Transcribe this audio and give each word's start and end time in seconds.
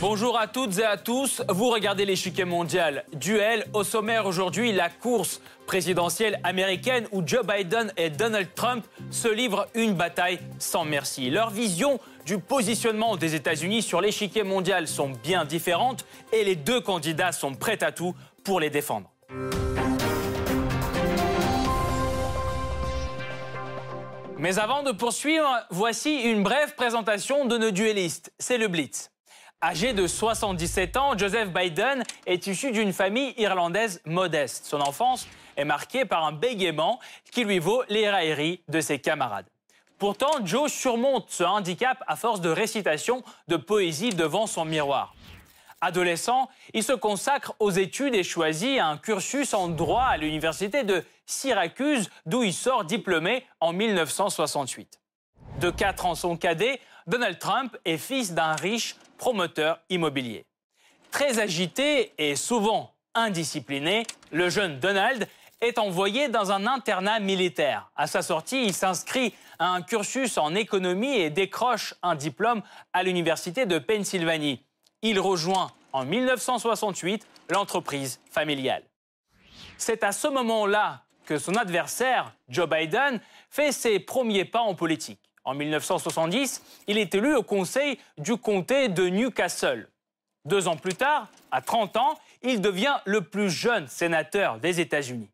Bonjour 0.00 0.38
à 0.38 0.46
toutes 0.46 0.78
et 0.78 0.84
à 0.84 0.96
tous. 0.96 1.42
Vous 1.50 1.68
regardez 1.68 2.06
l'échiquier 2.06 2.46
mondial. 2.46 3.04
Duel 3.12 3.66
au 3.74 3.84
sommaire 3.84 4.24
aujourd'hui, 4.24 4.72
la 4.72 4.88
course 4.88 5.42
présidentielle 5.66 6.40
américaine 6.42 7.06
où 7.12 7.22
Joe 7.22 7.44
Biden 7.44 7.92
et 7.98 8.08
Donald 8.08 8.48
Trump 8.54 8.86
se 9.10 9.28
livrent 9.28 9.66
une 9.74 9.92
bataille 9.92 10.40
sans 10.58 10.86
merci. 10.86 11.28
Leur 11.28 11.50
vision 11.50 12.00
du 12.24 12.38
positionnement 12.38 13.18
des 13.18 13.34
États-Unis 13.34 13.82
sur 13.82 14.00
l'échiquier 14.00 14.42
mondial 14.42 14.88
sont 14.88 15.10
bien 15.22 15.44
différentes 15.44 16.06
et 16.32 16.44
les 16.44 16.56
deux 16.56 16.80
candidats 16.80 17.32
sont 17.32 17.54
prêts 17.54 17.84
à 17.84 17.92
tout 17.92 18.14
pour 18.42 18.58
les 18.58 18.70
défendre. 18.70 19.10
Mais 24.38 24.58
avant 24.58 24.82
de 24.82 24.92
poursuivre, 24.92 25.46
voici 25.68 26.22
une 26.22 26.42
brève 26.42 26.74
présentation 26.74 27.44
de 27.44 27.58
nos 27.58 27.70
duellistes. 27.70 28.32
C'est 28.38 28.56
le 28.56 28.68
Blitz. 28.68 29.10
Âgé 29.62 29.92
de 29.92 30.06
77 30.06 30.96
ans, 30.96 31.18
Joseph 31.18 31.50
Biden 31.50 32.02
est 32.24 32.46
issu 32.46 32.72
d'une 32.72 32.94
famille 32.94 33.34
irlandaise 33.36 34.00
modeste. 34.06 34.64
Son 34.64 34.80
enfance 34.80 35.28
est 35.54 35.66
marquée 35.66 36.06
par 36.06 36.24
un 36.24 36.32
bégaiement 36.32 36.98
qui 37.30 37.44
lui 37.44 37.58
vaut 37.58 37.82
les 37.90 38.08
railleries 38.08 38.62
de 38.68 38.80
ses 38.80 38.98
camarades. 38.98 39.44
Pourtant, 39.98 40.30
Joe 40.46 40.72
surmonte 40.72 41.26
ce 41.28 41.44
handicap 41.44 42.02
à 42.06 42.16
force 42.16 42.40
de 42.40 42.48
récitation 42.48 43.22
de 43.48 43.56
poésie 43.56 44.14
devant 44.14 44.46
son 44.46 44.64
miroir. 44.64 45.14
Adolescent, 45.82 46.48
il 46.72 46.82
se 46.82 46.94
consacre 46.94 47.52
aux 47.58 47.70
études 47.70 48.14
et 48.14 48.22
choisit 48.22 48.80
un 48.80 48.96
cursus 48.96 49.52
en 49.52 49.68
droit 49.68 50.04
à 50.04 50.16
l'université 50.16 50.84
de 50.84 51.04
Syracuse, 51.26 52.08
d'où 52.24 52.42
il 52.44 52.54
sort 52.54 52.84
diplômé 52.84 53.44
en 53.60 53.74
1968. 53.74 54.98
De 55.60 55.68
4 55.68 56.06
ans 56.06 56.14
son 56.14 56.38
cadet, 56.38 56.80
Donald 57.06 57.38
Trump 57.38 57.76
est 57.84 57.98
fils 57.98 58.32
d'un 58.32 58.54
riche 58.54 58.96
promoteur 59.20 59.78
immobilier. 59.90 60.46
Très 61.10 61.40
agité 61.40 62.14
et 62.16 62.36
souvent 62.36 62.94
indiscipliné, 63.14 64.06
le 64.32 64.48
jeune 64.48 64.80
Donald 64.80 65.28
est 65.60 65.78
envoyé 65.78 66.28
dans 66.28 66.52
un 66.52 66.66
internat 66.66 67.20
militaire. 67.20 67.90
À 67.96 68.06
sa 68.06 68.22
sortie, 68.22 68.64
il 68.64 68.72
s'inscrit 68.72 69.34
à 69.58 69.68
un 69.68 69.82
cursus 69.82 70.38
en 70.38 70.54
économie 70.54 71.18
et 71.18 71.28
décroche 71.28 71.92
un 72.02 72.14
diplôme 72.14 72.62
à 72.94 73.02
l'université 73.02 73.66
de 73.66 73.78
Pennsylvanie. 73.78 74.64
Il 75.02 75.20
rejoint 75.20 75.70
en 75.92 76.06
1968 76.06 77.26
l'entreprise 77.50 78.20
familiale. 78.30 78.84
C'est 79.76 80.02
à 80.02 80.12
ce 80.12 80.28
moment-là 80.28 81.02
que 81.26 81.36
son 81.38 81.56
adversaire, 81.56 82.32
Joe 82.48 82.70
Biden, 82.70 83.20
fait 83.50 83.72
ses 83.72 84.00
premiers 84.00 84.46
pas 84.46 84.60
en 84.60 84.74
politique. 84.74 85.29
En 85.44 85.54
1970, 85.54 86.62
il 86.86 86.98
est 86.98 87.14
élu 87.14 87.34
au 87.34 87.42
conseil 87.42 87.98
du 88.18 88.36
comté 88.36 88.88
de 88.88 89.08
Newcastle. 89.08 89.88
Deux 90.44 90.68
ans 90.68 90.76
plus 90.76 90.94
tard, 90.94 91.28
à 91.50 91.60
30 91.60 91.96
ans, 91.96 92.18
il 92.42 92.60
devient 92.60 92.96
le 93.04 93.22
plus 93.22 93.50
jeune 93.50 93.88
sénateur 93.88 94.58
des 94.58 94.80
États-Unis. 94.80 95.30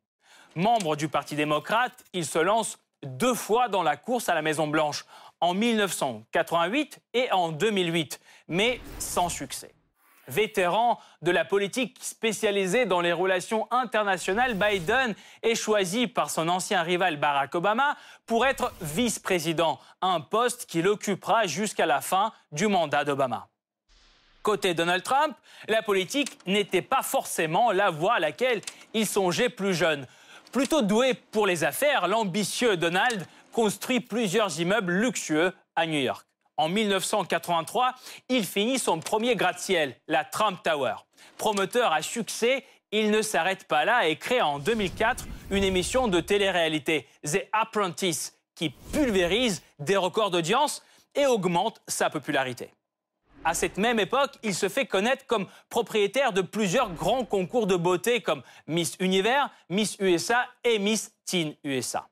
Membre 0.54 0.96
du 0.96 1.08
Parti 1.08 1.36
démocrate, 1.36 2.04
il 2.12 2.24
se 2.26 2.38
lance 2.38 2.78
deux 3.04 3.34
fois 3.34 3.68
dans 3.68 3.82
la 3.82 3.96
course 3.96 4.28
à 4.28 4.34
la 4.34 4.42
Maison-Blanche, 4.42 5.04
en 5.40 5.54
1988 5.54 6.98
et 7.12 7.30
en 7.30 7.52
2008, 7.52 8.20
mais 8.48 8.80
sans 8.98 9.28
succès. 9.28 9.75
Vétéran 10.28 10.98
de 11.22 11.30
la 11.30 11.44
politique 11.44 11.96
spécialisée 12.00 12.86
dans 12.86 13.00
les 13.00 13.12
relations 13.12 13.68
internationales, 13.70 14.54
Biden 14.54 15.14
est 15.42 15.54
choisi 15.54 16.06
par 16.06 16.30
son 16.30 16.48
ancien 16.48 16.82
rival 16.82 17.16
Barack 17.16 17.54
Obama 17.54 17.96
pour 18.26 18.46
être 18.46 18.72
vice-président, 18.80 19.78
un 20.02 20.20
poste 20.20 20.66
qu'il 20.66 20.88
occupera 20.88 21.46
jusqu'à 21.46 21.86
la 21.86 22.00
fin 22.00 22.32
du 22.52 22.66
mandat 22.66 23.04
d'Obama. 23.04 23.48
Côté 24.42 24.74
Donald 24.74 25.02
Trump, 25.02 25.36
la 25.68 25.82
politique 25.82 26.38
n'était 26.46 26.82
pas 26.82 27.02
forcément 27.02 27.72
la 27.72 27.90
voie 27.90 28.14
à 28.14 28.20
laquelle 28.20 28.62
il 28.94 29.06
songeait 29.06 29.48
plus 29.48 29.74
jeune. 29.74 30.06
Plutôt 30.52 30.82
doué 30.82 31.14
pour 31.14 31.46
les 31.46 31.64
affaires, 31.64 32.08
l'ambitieux 32.08 32.76
Donald 32.76 33.26
construit 33.52 34.00
plusieurs 34.00 34.60
immeubles 34.60 34.92
luxueux 34.92 35.52
à 35.74 35.86
New 35.86 35.98
York. 35.98 36.25
En 36.58 36.68
1983, 36.70 37.94
il 38.30 38.44
finit 38.44 38.78
son 38.78 39.00
premier 39.00 39.36
gratte-ciel, 39.36 39.94
la 40.08 40.24
Trump 40.24 40.58
Tower. 40.62 40.94
Promoteur 41.36 41.92
à 41.92 42.00
succès, 42.00 42.64
il 42.92 43.10
ne 43.10 43.20
s'arrête 43.20 43.64
pas 43.64 43.84
là 43.84 44.08
et 44.08 44.16
crée 44.16 44.40
en 44.40 44.58
2004 44.58 45.26
une 45.50 45.64
émission 45.64 46.08
de 46.08 46.20
télé-réalité, 46.20 47.06
The 47.24 47.46
Apprentice, 47.52 48.38
qui 48.54 48.70
pulvérise 48.70 49.62
des 49.78 49.96
records 49.96 50.30
d'audience 50.30 50.82
et 51.14 51.26
augmente 51.26 51.82
sa 51.88 52.08
popularité. 52.08 52.70
À 53.44 53.52
cette 53.52 53.76
même 53.76 54.00
époque, 54.00 54.38
il 54.42 54.54
se 54.54 54.68
fait 54.68 54.86
connaître 54.86 55.26
comme 55.26 55.46
propriétaire 55.68 56.32
de 56.32 56.40
plusieurs 56.40 56.90
grands 56.94 57.24
concours 57.24 57.66
de 57.66 57.76
beauté 57.76 58.22
comme 58.22 58.42
Miss 58.66 58.96
Univers, 58.98 59.50
Miss 59.68 59.96
USA 60.00 60.46
et 60.64 60.78
Miss 60.78 61.12
Teen 61.26 61.54
USA 61.64 62.08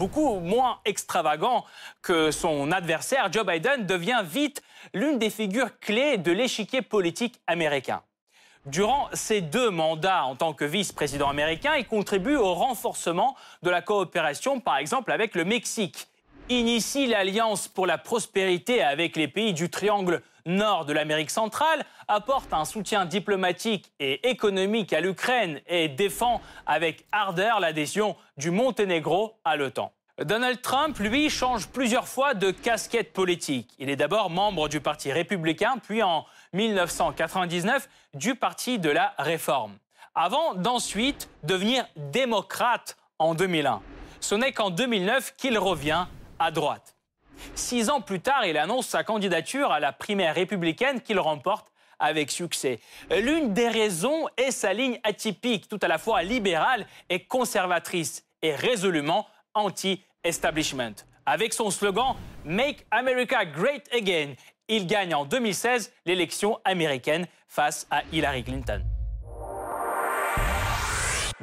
beaucoup 0.00 0.40
moins 0.40 0.78
extravagant 0.86 1.66
que 2.00 2.30
son 2.30 2.72
adversaire, 2.72 3.30
Joe 3.30 3.44
Biden 3.44 3.84
devient 3.84 4.22
vite 4.24 4.62
l'une 4.94 5.18
des 5.18 5.28
figures 5.28 5.78
clés 5.78 6.16
de 6.16 6.32
l'échiquier 6.32 6.80
politique 6.80 7.38
américain. 7.46 8.00
Durant 8.64 9.10
ses 9.12 9.42
deux 9.42 9.68
mandats 9.68 10.24
en 10.24 10.36
tant 10.36 10.54
que 10.54 10.64
vice-président 10.64 11.28
américain, 11.28 11.74
il 11.76 11.86
contribue 11.86 12.36
au 12.36 12.54
renforcement 12.54 13.36
de 13.62 13.68
la 13.68 13.82
coopération, 13.82 14.58
par 14.58 14.78
exemple 14.78 15.12
avec 15.12 15.34
le 15.34 15.44
Mexique. 15.44 16.08
Initie 16.48 17.06
l'Alliance 17.06 17.68
pour 17.68 17.86
la 17.86 17.98
prospérité 17.98 18.82
avec 18.82 19.16
les 19.16 19.28
pays 19.28 19.52
du 19.52 19.68
triangle 19.68 20.22
nord 20.46 20.84
de 20.84 20.92
l'Amérique 20.92 21.30
centrale, 21.30 21.84
apporte 22.08 22.52
un 22.52 22.64
soutien 22.64 23.04
diplomatique 23.04 23.92
et 24.00 24.28
économique 24.28 24.92
à 24.92 25.00
l'Ukraine 25.00 25.60
et 25.66 25.88
défend 25.88 26.40
avec 26.66 27.06
ardeur 27.12 27.60
l'adhésion 27.60 28.16
du 28.36 28.50
Monténégro 28.50 29.38
à 29.44 29.56
l'OTAN. 29.56 29.92
Donald 30.24 30.60
Trump, 30.60 30.98
lui, 30.98 31.30
change 31.30 31.68
plusieurs 31.68 32.06
fois 32.06 32.34
de 32.34 32.50
casquette 32.50 33.12
politique. 33.12 33.72
Il 33.78 33.88
est 33.88 33.96
d'abord 33.96 34.28
membre 34.28 34.68
du 34.68 34.80
Parti 34.80 35.10
républicain, 35.12 35.76
puis 35.82 36.02
en 36.02 36.26
1999 36.52 37.88
du 38.14 38.34
Parti 38.34 38.78
de 38.78 38.90
la 38.90 39.14
Réforme, 39.18 39.78
avant 40.14 40.54
d'ensuite 40.54 41.30
devenir 41.42 41.86
démocrate 41.96 42.98
en 43.18 43.34
2001. 43.34 43.80
Ce 44.20 44.34
n'est 44.34 44.52
qu'en 44.52 44.68
2009 44.68 45.34
qu'il 45.36 45.58
revient 45.58 46.06
à 46.38 46.50
droite. 46.50 46.96
Six 47.54 47.90
ans 47.90 48.00
plus 48.00 48.20
tard, 48.20 48.44
il 48.46 48.56
annonce 48.58 48.86
sa 48.88 49.04
candidature 49.04 49.72
à 49.72 49.80
la 49.80 49.92
primaire 49.92 50.34
républicaine 50.34 51.00
qu'il 51.00 51.18
remporte 51.18 51.70
avec 51.98 52.30
succès. 52.30 52.80
L'une 53.10 53.52
des 53.52 53.68
raisons 53.68 54.26
est 54.36 54.50
sa 54.50 54.72
ligne 54.72 54.98
atypique, 55.04 55.68
tout 55.68 55.78
à 55.82 55.88
la 55.88 55.98
fois 55.98 56.22
libérale 56.22 56.86
et 57.08 57.24
conservatrice, 57.24 58.24
et 58.42 58.54
résolument 58.54 59.26
anti-establishment. 59.54 60.94
Avec 61.26 61.52
son 61.52 61.70
slogan 61.70 62.16
Make 62.44 62.86
America 62.90 63.44
Great 63.44 63.86
Again, 63.94 64.34
il 64.68 64.86
gagne 64.86 65.14
en 65.14 65.24
2016 65.24 65.92
l'élection 66.06 66.58
américaine 66.64 67.26
face 67.48 67.86
à 67.90 68.02
Hillary 68.12 68.44
Clinton. 68.44 68.82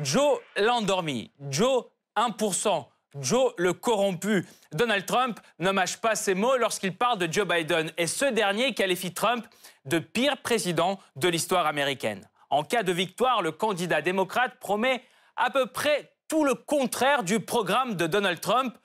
Joe 0.02 0.40
l'endormi, 0.58 1.32
Joe 1.50 1.86
1%, 2.16 2.86
Joe 3.22 3.54
le 3.58 3.74
corrompu. 3.74 4.46
Donald 4.74 5.06
Trump 5.06 5.40
ne 5.60 5.72
mâche 5.72 5.98
pas 5.98 6.16
ses 6.16 6.34
mots 6.34 6.58
lorsqu'il 6.58 6.96
parle 6.96 7.18
de 7.18 7.32
Joe 7.32 7.48
Biden 7.48 7.92
et 7.98 8.08
ce 8.08 8.26
dernier 8.26 8.74
qualifie 8.74 9.14
Trump 9.14 9.46
de 9.86 10.00
pire 10.00 10.38
président 10.38 11.00
de 11.16 11.28
l'histoire 11.28 11.66
américaine. 11.66 12.28
En 12.50 12.64
cas 12.64 12.84
de 12.84 12.92
victoire, 12.92 13.42
le 13.42 13.52
candidat 13.52 14.02
démocrate 14.02 14.60
promet 14.60 15.04
à 15.36 15.50
peu 15.50 15.66
près 15.66 16.12
tout 16.28 16.44
le 16.44 16.56
contraire 16.56 17.24
du 17.24 17.40
programme 17.40 17.96
de 17.96 18.08
Donald 18.08 18.40
Trump, 18.40 18.78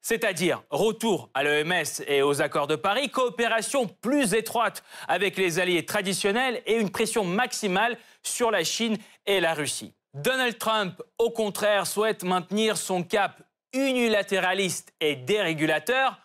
c'est-à-dire 0.00 0.62
retour 0.70 1.28
à 1.34 1.42
l'EMS 1.42 2.02
et 2.06 2.22
aux 2.22 2.40
accords 2.40 2.66
de 2.66 2.76
Paris, 2.76 3.10
coopération 3.10 3.86
plus 3.86 4.32
étroite 4.32 4.82
avec 5.08 5.36
les 5.36 5.58
alliés 5.58 5.84
traditionnels 5.84 6.62
et 6.66 6.76
une 6.76 6.90
pression 6.90 7.24
maximale 7.24 7.98
sur 8.22 8.50
la 8.50 8.64
Chine 8.64 8.96
et 9.26 9.40
la 9.40 9.52
Russie. 9.52 9.92
Donald 10.14 10.58
Trump, 10.58 11.02
au 11.18 11.30
contraire, 11.30 11.86
souhaite 11.86 12.24
maintenir 12.24 12.76
son 12.76 13.02
cap 13.02 13.42
unilatéraliste 13.72 14.92
et 15.00 15.16
dérégulateur 15.16 16.18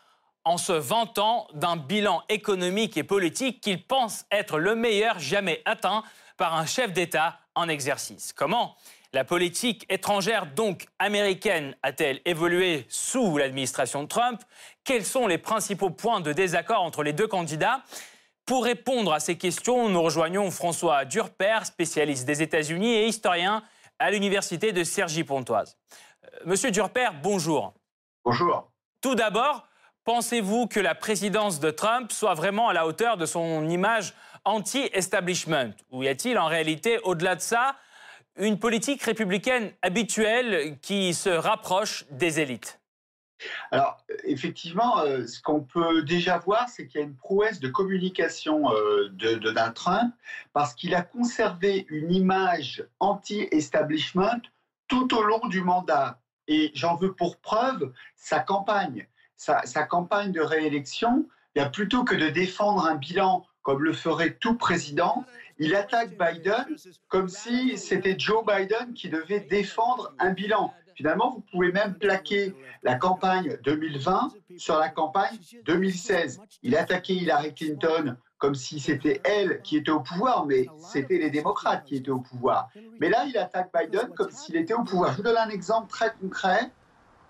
en 0.43 0.57
se 0.57 0.73
vantant 0.73 1.47
d'un 1.53 1.75
bilan 1.75 2.21
économique 2.29 2.97
et 2.97 3.03
politique 3.03 3.61
qu'il 3.61 3.83
pense 3.83 4.25
être 4.31 4.59
le 4.59 4.75
meilleur 4.75 5.19
jamais 5.19 5.61
atteint 5.65 6.03
par 6.37 6.55
un 6.55 6.65
chef 6.65 6.93
d'État 6.93 7.39
en 7.55 7.67
exercice. 7.67 8.33
Comment 8.33 8.75
la 9.13 9.23
politique 9.23 9.85
étrangère 9.89 10.45
donc 10.45 10.87
américaine 10.99 11.75
a-t-elle 11.81 12.21
évolué 12.25 12.85
sous 12.89 13.37
l'administration 13.37 14.03
de 14.03 14.07
Trump? 14.07 14.41
Quels 14.83 15.05
sont 15.05 15.25
les 15.25 15.37
principaux 15.37 15.89
points 15.89 16.21
de 16.21 16.33
désaccord 16.33 16.83
entre 16.83 17.01
les 17.01 17.13
deux 17.13 17.27
candidats? 17.27 17.81
Pour 18.45 18.65
répondre 18.65 19.13
à 19.13 19.19
ces 19.19 19.37
questions, 19.37 19.89
nous 19.89 20.01
rejoignons 20.01 20.51
François 20.51 21.05
Durper, 21.05 21.59
spécialiste 21.63 22.27
des 22.27 22.43
États-Unis 22.43 22.93
et 22.93 23.07
historien 23.07 23.63
à 23.97 24.11
l'université 24.11 24.73
de 24.73 24.83
Cergy-Pontoise. 24.83 25.77
Monsieur 26.43 26.71
Durper, 26.71 27.09
bonjour. 27.23 27.73
Bonjour. 28.23 28.69
Tout 29.01 29.15
d'abord, 29.15 29.67
pensez-vous 30.03 30.67
que 30.67 30.79
la 30.79 30.95
présidence 30.95 31.59
de 31.59 31.71
Trump 31.71 32.11
soit 32.11 32.33
vraiment 32.33 32.69
à 32.69 32.73
la 32.73 32.85
hauteur 32.85 33.17
de 33.17 33.25
son 33.25 33.69
image 33.69 34.13
anti-establishment? 34.43 35.71
Ou 35.91 36.03
y 36.03 36.07
a-t-il 36.07 36.37
en 36.37 36.47
réalité, 36.47 36.99
au-delà 37.03 37.35
de 37.35 37.41
ça, 37.41 37.75
une 38.37 38.59
politique 38.59 39.01
républicaine 39.03 39.71
habituelle 39.81 40.77
qui 40.81 41.13
se 41.13 41.29
rapproche 41.29 42.05
des 42.11 42.39
élites? 42.39 42.79
Alors, 43.71 43.97
effectivement, 44.23 44.99
euh, 44.99 45.25
ce 45.27 45.41
qu'on 45.41 45.61
peut 45.61 46.03
déjà 46.03 46.37
voir, 46.37 46.69
c'est 46.69 46.87
qu'il 46.87 47.01
y 47.01 47.03
a 47.03 47.07
une 47.07 47.15
prouesse 47.15 47.59
de 47.59 47.67
communication 47.67 48.71
euh, 48.71 49.09
de, 49.11 49.35
Donald 49.35 49.73
Trump 49.73 50.13
parce 50.53 50.73
qu'il 50.73 50.95
a 50.95 51.01
conservé 51.01 51.85
une 51.89 52.13
image 52.13 52.83
anti-establishment 52.99 54.41
tout 54.87 55.15
au 55.15 55.23
long 55.23 55.47
du 55.47 55.61
mandat. 55.61 56.19
Et 56.47 56.71
j'en 56.73 56.95
veux 56.95 57.13
pour 57.13 57.37
preuve 57.37 57.91
sa 58.15 58.39
campagne. 58.39 59.07
Sa, 59.37 59.83
campagne 59.83 60.31
de 60.31 60.41
réélection, 60.41 61.27
bien, 61.53 61.69
plutôt 61.69 62.03
que 62.03 62.15
de 62.15 62.29
défendre 62.29 62.85
un 62.85 62.95
bilan 62.95 63.45
comme 63.63 63.83
le 63.83 63.93
ferait 63.93 64.35
tout 64.35 64.55
président, 64.55 65.25
il 65.57 65.75
attaque 65.75 66.17
Biden 66.17 66.65
comme 67.07 67.27
si 67.27 67.77
c'était 67.77 68.17
Joe 68.17 68.45
Biden 68.45 68.93
qui 68.93 69.09
devait 69.09 69.41
défendre 69.41 70.13
un 70.19 70.31
bilan. 70.31 70.73
Finalement, 70.95 71.31
vous 71.31 71.41
pouvez 71.51 71.71
même 71.71 71.95
plaquer 71.95 72.55
la 72.83 72.95
campagne 72.95 73.57
2020 73.63 74.29
sur 74.57 74.79
la 74.79 74.89
campagne 74.89 75.37
2016. 75.65 76.39
Il 76.63 76.77
attaquait 76.77 77.15
Hillary 77.15 77.53
Clinton 77.53 78.15
comme 78.37 78.55
si 78.55 78.79
c'était 78.79 79.21
elle 79.23 79.61
qui 79.61 79.77
était 79.77 79.91
au 79.91 80.01
pouvoir, 80.01 80.45
mais 80.45 80.67
c'était 80.79 81.17
les 81.17 81.29
démocrates 81.29 81.85
qui 81.85 81.95
étaient 81.95 82.11
au 82.11 82.19
pouvoir. 82.19 82.69
Mais 82.99 83.09
là, 83.09 83.25
il 83.25 83.37
attaque 83.37 83.71
Biden 83.73 84.09
comme 84.15 84.31
s'il 84.31 84.55
était 84.55 84.73
au 84.73 84.83
pouvoir. 84.83 85.11
Je 85.11 85.17
vous 85.17 85.23
donne 85.23 85.37
un 85.37 85.49
exemple 85.49 85.89
très 85.89 86.13
concret. 86.19 86.71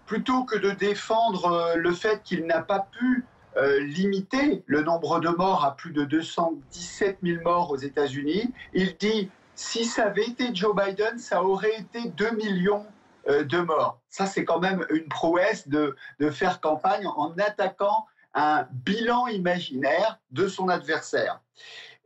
Plutôt 0.06 0.44
que 0.44 0.56
de 0.56 0.69
défendre 0.69 1.46
euh, 1.46 1.75
le 1.78 1.92
fait 1.92 2.22
qu'il 2.22 2.46
n'a 2.46 2.62
pas 2.62 2.88
pu 2.92 3.25
euh, 3.57 3.80
limiter 3.80 4.63
le 4.68 4.84
nombre 4.84 5.19
de 5.19 5.30
morts 5.30 5.66
à 5.66 5.75
plus 5.75 5.92
de 5.94 6.04
217 6.04 7.19
000 7.24 7.42
morts 7.44 7.72
aux 7.72 7.78
États-Unis, 7.78 8.54
il 8.74 8.96
dit 8.98 9.31
si 9.56 9.86
ça 9.86 10.07
avait 10.07 10.28
été 10.28 10.54
Joe 10.54 10.75
Biden, 10.75 11.18
ça 11.18 11.42
aurait 11.42 11.75
été 11.80 12.10
2 12.10 12.31
millions 12.31 12.86
euh, 13.30 13.44
de 13.44 13.60
morts. 13.60 14.00
Ça, 14.10 14.25
c'est 14.25 14.46
quand 14.46 14.60
même 14.60 14.86
une 14.90 15.07
prouesse 15.07 15.68
de, 15.68 15.96
faire 16.31 16.62
campagne 16.62 17.07
en 17.07 17.34
attaquant 17.38 18.06
un 18.36 18.68
bilan 18.72 19.28
imaginaire 19.28 20.20
de 20.32 20.48
son 20.48 20.70
adversaire. 20.70 21.42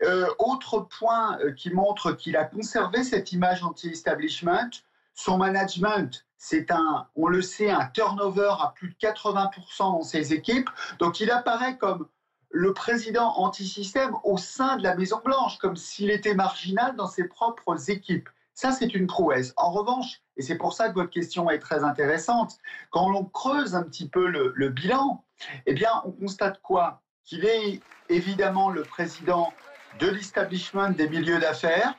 Euh, 0.03 0.27
autre 0.39 0.79
point 0.79 1.37
euh, 1.39 1.51
qui 1.51 1.71
montre 1.71 2.13
qu'il 2.13 2.37
a 2.37 2.45
conservé 2.45 3.03
cette 3.03 3.33
image 3.33 3.63
anti-establishment, 3.63 4.69
son 5.13 5.37
management, 5.37 6.25
c'est 6.37 6.71
un, 6.71 7.07
on 7.15 7.27
le 7.27 7.41
sait, 7.41 7.69
un 7.69 7.87
turnover 7.87 8.53
à 8.61 8.71
plus 8.73 8.89
de 8.89 8.95
80% 8.95 9.51
dans 9.79 10.01
ses 10.03 10.33
équipes. 10.33 10.69
Donc 10.99 11.19
il 11.19 11.29
apparaît 11.31 11.77
comme 11.77 12.07
le 12.49 12.73
président 12.73 13.33
anti-système 13.37 14.15
au 14.23 14.37
sein 14.37 14.77
de 14.77 14.83
la 14.83 14.95
Maison 14.95 15.21
Blanche, 15.23 15.57
comme 15.57 15.75
s'il 15.75 16.09
était 16.09 16.33
marginal 16.33 16.95
dans 16.95 17.07
ses 17.07 17.25
propres 17.25 17.89
équipes. 17.89 18.29
Ça, 18.53 18.71
c'est 18.71 18.93
une 18.93 19.07
prouesse. 19.07 19.53
En 19.55 19.71
revanche, 19.71 20.21
et 20.35 20.41
c'est 20.41 20.57
pour 20.57 20.73
ça 20.73 20.89
que 20.89 20.95
votre 20.95 21.11
question 21.11 21.49
est 21.49 21.59
très 21.59 21.83
intéressante, 21.83 22.57
quand 22.89 23.09
l'on 23.09 23.25
creuse 23.25 23.75
un 23.75 23.83
petit 23.83 24.09
peu 24.09 24.27
le, 24.27 24.69
bilan, 24.69 25.23
eh 25.65 25.73
bien, 25.73 25.89
on 26.05 26.11
constate 26.11 26.61
quoi? 26.61 27.01
Qu'il 27.25 27.45
est 27.45 27.81
évidemment 28.09 28.69
le 28.69 28.83
président 28.83 29.53
de 29.99 30.07
l'establishment 30.07 30.89
des 30.89 31.09
milieux 31.09 31.39
d'affaires. 31.39 31.95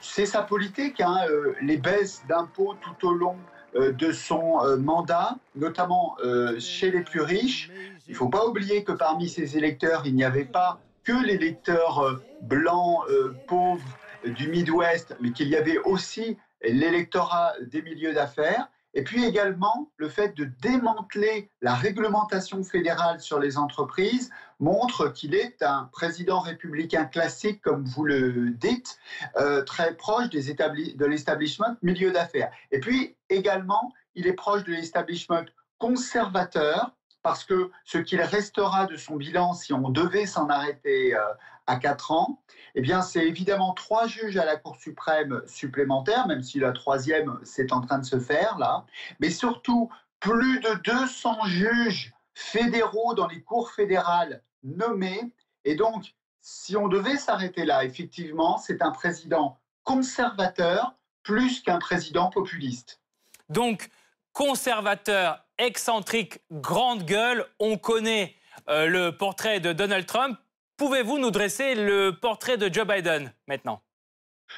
C'est 0.00 0.26
sa 0.26 0.42
politique, 0.42 1.00
hein, 1.00 1.18
euh, 1.28 1.54
les 1.62 1.76
baisses 1.76 2.22
d'impôts 2.28 2.74
tout 2.80 3.06
au 3.06 3.12
long 3.12 3.36
euh, 3.76 3.92
de 3.92 4.10
son 4.12 4.64
euh, 4.64 4.76
mandat, 4.76 5.36
notamment 5.54 6.16
chez 6.58 6.90
les 6.90 7.02
plus 7.02 7.20
riches. 7.20 7.70
Il 8.08 8.12
ne 8.12 8.16
faut 8.16 8.28
pas 8.28 8.46
oublier 8.46 8.84
que 8.84 8.92
parmi 8.92 9.28
ses 9.28 9.56
électeurs, 9.56 10.02
il 10.04 10.14
n'y 10.14 10.24
avait 10.24 10.44
pas 10.44 10.80
que 11.04 11.12
les 11.24 11.34
électeurs 11.34 12.20
blancs, 12.42 13.00
pauvres, 13.48 13.98
du 14.24 14.48
Midwest, 14.48 15.16
mais 15.20 15.32
qu'il 15.32 15.48
y 15.48 15.56
avait 15.56 15.78
aussi 15.78 16.36
l'électorat 16.62 17.54
des 17.60 17.82
milieux 17.82 18.12
d'affaires, 18.12 18.68
et 18.94 19.02
puis 19.02 19.24
également 19.24 19.90
le 19.96 20.08
fait 20.08 20.36
de 20.36 20.44
démanteler 20.60 21.50
la 21.60 21.74
réglementation 21.74 22.62
fédérale 22.62 23.20
sur 23.20 23.38
les 23.38 23.56
entreprises 23.56 24.30
montre 24.60 25.08
qu'il 25.08 25.34
est 25.34 25.62
un 25.62 25.88
président 25.92 26.40
républicain 26.40 27.04
classique, 27.04 27.60
comme 27.62 27.84
vous 27.84 28.04
le 28.04 28.50
dites, 28.50 28.98
euh, 29.36 29.62
très 29.62 29.94
proche 29.94 30.28
des 30.30 30.52
de 30.52 31.04
l'establishment 31.06 31.76
milieu 31.82 32.12
d'affaires. 32.12 32.50
Et 32.70 32.80
puis 32.80 33.16
également, 33.28 33.92
il 34.14 34.26
est 34.26 34.34
proche 34.34 34.64
de 34.64 34.72
l'establishment 34.72 35.44
conservateur, 35.78 36.94
parce 37.22 37.44
que 37.44 37.70
ce 37.84 37.98
qu'il 37.98 38.20
restera 38.20 38.86
de 38.86 38.96
son 38.96 39.16
bilan, 39.16 39.54
si 39.54 39.72
on 39.72 39.88
devait 39.90 40.26
s'en 40.26 40.48
arrêter 40.48 41.14
euh, 41.14 41.20
à 41.66 41.76
4 41.76 42.10
ans, 42.10 42.42
eh 42.74 42.80
bien, 42.80 43.02
c'est 43.02 43.26
évidemment 43.26 43.72
trois 43.74 44.06
juges 44.06 44.36
à 44.36 44.44
la 44.44 44.56
Cour 44.56 44.76
suprême 44.76 45.42
supplémentaires, 45.46 46.26
même 46.26 46.42
si 46.42 46.58
la 46.58 46.72
troisième, 46.72 47.38
c'est 47.44 47.72
en 47.72 47.80
train 47.80 47.98
de 47.98 48.04
se 48.04 48.18
faire 48.18 48.58
là, 48.58 48.84
mais 49.20 49.30
surtout 49.30 49.90
plus 50.20 50.60
de 50.60 50.74
200 50.82 51.46
juges 51.46 52.12
fédéraux 52.34 53.14
dans 53.14 53.26
les 53.26 53.42
cours 53.42 53.70
fédérales 53.70 54.42
nommés. 54.62 55.32
Et 55.64 55.74
donc, 55.74 56.14
si 56.40 56.76
on 56.76 56.88
devait 56.88 57.16
s'arrêter 57.16 57.64
là, 57.64 57.84
effectivement, 57.84 58.58
c'est 58.58 58.82
un 58.82 58.90
président 58.90 59.58
conservateur 59.84 60.94
plus 61.22 61.60
qu'un 61.60 61.78
président 61.78 62.30
populiste. 62.30 63.00
Donc, 63.48 63.88
conservateur, 64.32 65.44
excentrique, 65.62 66.40
grande 66.50 67.04
gueule, 67.04 67.46
on 67.60 67.78
connaît 67.78 68.34
euh, 68.68 68.86
le 68.86 69.16
portrait 69.16 69.60
de 69.60 69.72
Donald 69.72 70.06
Trump. 70.06 70.38
Pouvez-vous 70.76 71.18
nous 71.18 71.30
dresser 71.30 71.74
le 71.74 72.10
portrait 72.10 72.56
de 72.56 72.72
Joe 72.72 72.86
Biden 72.86 73.32
maintenant? 73.46 73.80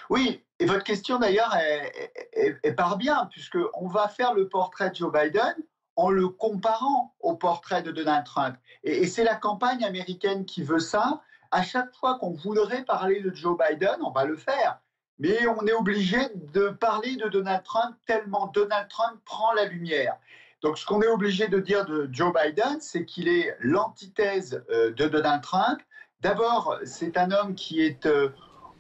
Oui, 0.09 0.43
et 0.59 0.67
votre 0.67 0.83
question 0.85 1.19
d'ailleurs 1.19 1.55
est, 1.56 2.73
part 2.73 2.97
bien, 2.97 3.29
puisqu'on 3.31 3.87
va 3.87 4.09
faire 4.09 4.35
le 4.35 4.49
portrait 4.49 4.91
de 4.91 4.97
Joe 4.97 5.12
Biden 5.12 5.55
en 5.97 6.11
le 6.11 6.29
comparant 6.29 7.15
au 7.21 7.37
portrait 7.37 7.83
de 7.83 7.93
Donald 7.93 8.25
Trump. 8.25 8.56
Et, 8.83 9.06
c'est 9.06 9.25
la 9.25 9.37
campagne 9.37 9.85
américaine 9.85 10.45
qui 10.45 10.62
veut 10.62 10.81
ça. 10.81 11.21
À 11.51 11.62
chaque 11.62 11.95
fois 11.95 12.19
qu'on 12.19 12.33
voudrait 12.33 12.85
parler 12.85 13.21
de 13.21 13.33
Joe 13.35 13.56
Biden, 13.56 13.97
on 14.03 14.11
va 14.11 14.25
le 14.25 14.37
faire. 14.37 14.81
Mais 15.19 15.47
on 15.47 15.65
est 15.67 15.73
obligé 15.73 16.19
de 16.35 16.71
parler 16.71 17.17
de 17.17 17.29
Donald 17.29 17.62
Trump 17.62 17.94
tellement 18.06 18.49
Donald 18.49 18.89
Trump 18.89 19.20
prend 19.25 19.53
la 19.53 19.67
lumière. 19.67 20.17
Donc 20.65 20.79
ce 20.79 20.87
qu'on 20.87 21.03
est 21.03 21.09
obligé 21.09 21.47
de 21.47 21.61
dire 21.61 21.85
de 21.85 22.09
Joe 22.11 22.33
Biden, 22.33 22.79
c'est 22.81 23.05
qu'il 23.05 23.29
est 23.29 23.55
l'antithèse 23.61 24.65
euh, 24.71 24.93
de 24.93 25.06
Donald 25.06 25.43
Trump, 25.43 25.81
D'abord, 26.23 26.79
c'est 26.87 27.19
un 27.19 27.33
homme 27.33 27.55
qui 27.55 27.83
est 27.83 28.06
euh, 28.06 28.31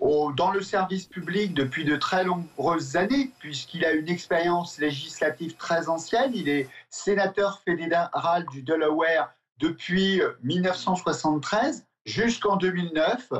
dans 0.00 0.50
le 0.50 0.62
service 0.62 1.04
public 1.04 1.52
depuis 1.52 1.84
de 1.84 1.94
très 1.94 2.24
nombreuses 2.24 2.96
années, 2.96 3.32
puisqu'il 3.38 3.84
a 3.84 3.92
une 3.92 4.08
expérience 4.08 4.78
législative 4.78 5.54
très 5.56 5.90
ancienne. 5.90 6.30
Il 6.34 6.48
est 6.48 6.70
sénateur 6.88 7.60
fédéral 7.66 8.46
du 8.50 8.62
Delaware 8.62 9.30
depuis 9.58 10.22
1973 10.42 11.80
euh, 11.80 11.82
jusqu'en 12.06 12.56
2009. 12.56 13.30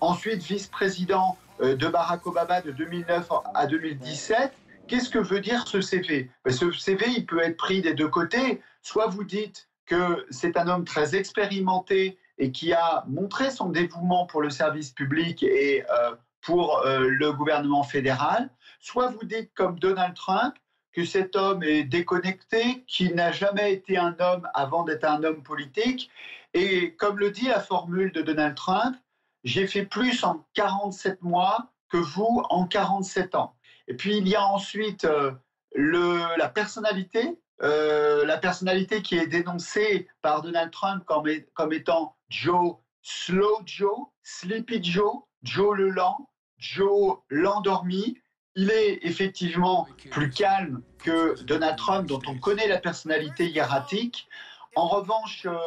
Ensuite, 0.00 0.42
vice-président 0.42 1.36
de 1.60 1.88
Barack 1.88 2.26
Obama 2.26 2.62
de 2.62 2.70
2009 2.70 3.28
à 3.54 3.66
2017. 3.66 4.50
Qu'est-ce 4.88 5.10
que 5.10 5.18
veut 5.18 5.40
dire 5.40 5.66
ce 5.66 5.80
CV 5.80 6.30
ben, 6.44 6.52
Ce 6.52 6.70
CV, 6.72 7.06
il 7.16 7.26
peut 7.26 7.40
être 7.40 7.56
pris 7.56 7.80
des 7.80 7.94
deux 7.94 8.08
côtés. 8.08 8.60
Soit 8.82 9.06
vous 9.06 9.24
dites 9.24 9.68
que 9.86 10.26
c'est 10.30 10.56
un 10.56 10.68
homme 10.68 10.84
très 10.84 11.14
expérimenté 11.14 12.18
et 12.38 12.50
qui 12.52 12.72
a 12.72 13.04
montré 13.08 13.50
son 13.50 13.68
dévouement 13.68 14.26
pour 14.26 14.42
le 14.42 14.50
service 14.50 14.90
public 14.90 15.42
et 15.42 15.84
euh, 15.90 16.14
pour 16.40 16.78
euh, 16.80 17.08
le 17.08 17.32
gouvernement 17.32 17.84
fédéral, 17.84 18.50
soit 18.80 19.08
vous 19.08 19.24
dites 19.24 19.52
comme 19.54 19.78
Donald 19.78 20.14
Trump 20.14 20.54
que 20.92 21.04
cet 21.04 21.36
homme 21.36 21.62
est 21.62 21.84
déconnecté, 21.84 22.84
qu'il 22.86 23.14
n'a 23.14 23.32
jamais 23.32 23.72
été 23.72 23.96
un 23.96 24.14
homme 24.18 24.48
avant 24.52 24.82
d'être 24.82 25.04
un 25.04 25.22
homme 25.24 25.42
politique, 25.42 26.10
et 26.52 26.94
comme 26.96 27.18
le 27.18 27.30
dit 27.30 27.46
la 27.46 27.60
formule 27.60 28.12
de 28.12 28.20
Donald 28.20 28.54
Trump, 28.54 28.96
j'ai 29.44 29.66
fait 29.66 29.86
plus 29.86 30.22
en 30.22 30.44
47 30.54 31.22
mois 31.22 31.72
que 31.88 31.96
vous 31.96 32.42
en 32.50 32.66
47 32.66 33.34
ans. 33.34 33.54
Et 33.92 33.94
puis 33.94 34.16
il 34.16 34.26
y 34.26 34.34
a 34.34 34.46
ensuite 34.46 35.04
euh, 35.04 35.32
la 35.74 36.48
personnalité, 36.48 37.38
la 37.60 38.38
personnalité 38.38 39.02
qui 39.02 39.18
est 39.18 39.26
dénoncée 39.26 40.08
par 40.22 40.40
Donald 40.40 40.70
Trump 40.70 41.04
comme, 41.04 41.28
comme 41.54 41.74
étant 41.74 42.16
Joe 42.30 42.76
Slow 43.02 43.60
Joe, 43.66 44.06
Sleepy 44.22 44.82
Joe, 44.82 45.22
Joe 45.42 45.76
le 45.76 45.90
lent, 45.90 46.30
Joe 46.56 47.18
l'endormi. 47.28 48.18
Il 48.54 48.70
est 48.70 49.00
effectivement 49.02 49.86
plus 50.10 50.30
calme 50.30 50.82
que 50.98 51.42
Donald 51.42 51.76
Trump, 51.76 52.06
dont 52.06 52.20
on 52.26 52.38
connaît 52.38 52.68
la 52.68 52.78
personnalité 52.78 53.46
hiératique. 53.46 54.28
En 54.74 54.88
revanche, 54.88 55.46
euh, 55.46 55.58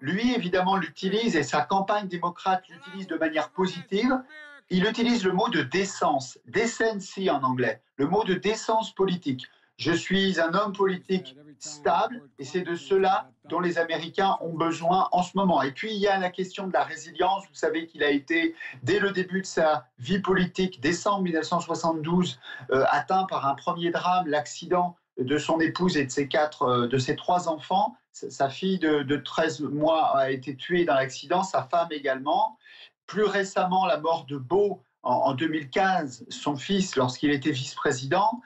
lui, 0.00 0.34
évidemment, 0.34 0.76
l'utilise 0.76 1.36
et 1.36 1.42
sa 1.42 1.62
campagne 1.62 2.08
démocrate 2.08 2.62
l'utilise 2.68 3.06
de 3.06 3.16
manière 3.16 3.50
positive. 3.50 4.22
Il 4.68 4.84
utilise 4.84 5.24
le 5.24 5.32
mot 5.32 5.48
de 5.48 5.62
décence, 5.62 6.38
decency 6.46 7.30
en 7.30 7.42
anglais, 7.44 7.80
le 7.96 8.08
mot 8.08 8.24
de 8.24 8.34
décence 8.34 8.92
politique. 8.92 9.46
je 9.76 9.92
suis 9.92 10.40
un 10.40 10.54
homme 10.54 10.72
politique 10.72 11.36
stable 11.60 12.20
et 12.40 12.44
c'est 12.44 12.62
de 12.62 12.74
cela 12.74 13.30
dont 13.44 13.60
les 13.60 13.78
Américains 13.78 14.36
ont 14.40 14.54
besoin 14.54 15.08
en 15.12 15.22
ce 15.22 15.36
moment. 15.36 15.62
Et 15.62 15.70
puis 15.70 15.92
il 15.92 15.98
y 15.98 16.08
a 16.08 16.18
la 16.18 16.30
question 16.30 16.66
de 16.66 16.72
la 16.72 16.82
résilience. 16.82 17.44
Vous 17.48 17.54
savez 17.54 17.86
qu'il 17.86 18.02
a 18.02 18.10
été, 18.10 18.56
dès 18.82 18.98
le 18.98 19.12
début 19.12 19.42
de 19.42 19.46
sa 19.46 19.86
vie 20.00 20.18
politique, 20.18 20.80
décembre 20.80 21.22
1972, 21.22 22.40
euh, 22.72 22.84
atteint 22.90 23.24
par 23.24 23.46
un 23.46 23.54
premier 23.54 23.90
drame, 23.90 24.26
l'accident 24.26 24.96
de 25.16 25.38
son 25.38 25.60
épouse 25.60 25.96
et 25.96 26.04
de 26.04 26.10
ses, 26.10 26.26
quatre, 26.26 26.62
euh, 26.62 26.88
de 26.88 26.98
ses 26.98 27.14
trois 27.14 27.48
enfants. 27.48 27.96
Sa 28.12 28.48
fille 28.48 28.78
de, 28.78 29.02
de 29.02 29.16
13 29.16 29.60
mois 29.60 30.16
a 30.18 30.30
été 30.30 30.56
tuée 30.56 30.84
dans 30.84 30.94
l'accident, 30.94 31.42
sa 31.42 31.62
femme 31.62 31.88
également. 31.90 32.58
Plus 33.06 33.24
récemment, 33.24 33.86
la 33.86 33.98
mort 33.98 34.26
de 34.26 34.36
Beau 34.36 34.82
en, 35.02 35.34
2015, 35.34 36.26
son 36.28 36.56
fils, 36.56 36.96
lorsqu'il 36.96 37.30
était 37.30 37.52
vice-président. 37.52 38.40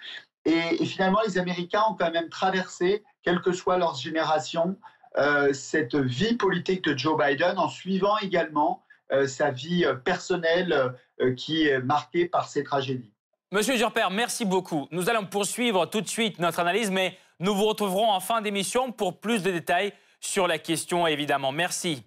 Et, 0.44 0.84
finalement, 0.84 1.20
les 1.26 1.38
Américains 1.38 1.82
ont 1.88 1.94
quand 1.94 2.10
même 2.10 2.28
traversé, 2.28 3.02
quelle 3.22 3.40
que 3.40 3.52
soit 3.52 3.78
leur 3.78 3.94
génération, 3.94 4.76
euh, 5.18 5.52
cette 5.52 5.96
vie 5.96 6.36
politique 6.36 6.84
de 6.84 6.96
Joe 6.96 7.18
Biden 7.18 7.58
en 7.58 7.68
suivant 7.68 8.16
également 8.18 8.84
euh, 9.10 9.26
sa 9.26 9.50
vie 9.50 9.84
euh, 9.84 9.94
personnelle 9.94 10.94
qui 11.36 11.66
est 11.66 11.80
marquée 11.80 12.26
par 12.26 12.48
ces 12.48 12.64
tragédies. 12.64 13.12
Monsieur 13.52 13.76
Durper, 13.76 14.06
merci 14.10 14.46
beaucoup. 14.46 14.88
Nous 14.90 15.10
allons 15.10 15.26
poursuivre 15.26 15.84
tout 15.84 16.00
de 16.00 16.08
suite 16.08 16.38
notre 16.38 16.60
analyse, 16.60 16.90
mais 16.90 17.18
nous 17.40 17.54
vous 17.54 17.66
retrouverons 17.66 18.10
en 18.10 18.20
fin 18.20 18.40
d'émission 18.40 18.90
pour 18.90 19.20
plus 19.20 19.42
de 19.42 19.50
détails 19.50 19.92
sur 20.20 20.46
la 20.46 20.58
question, 20.58 21.06
évidemment. 21.06 21.52
Merci. 21.52 22.04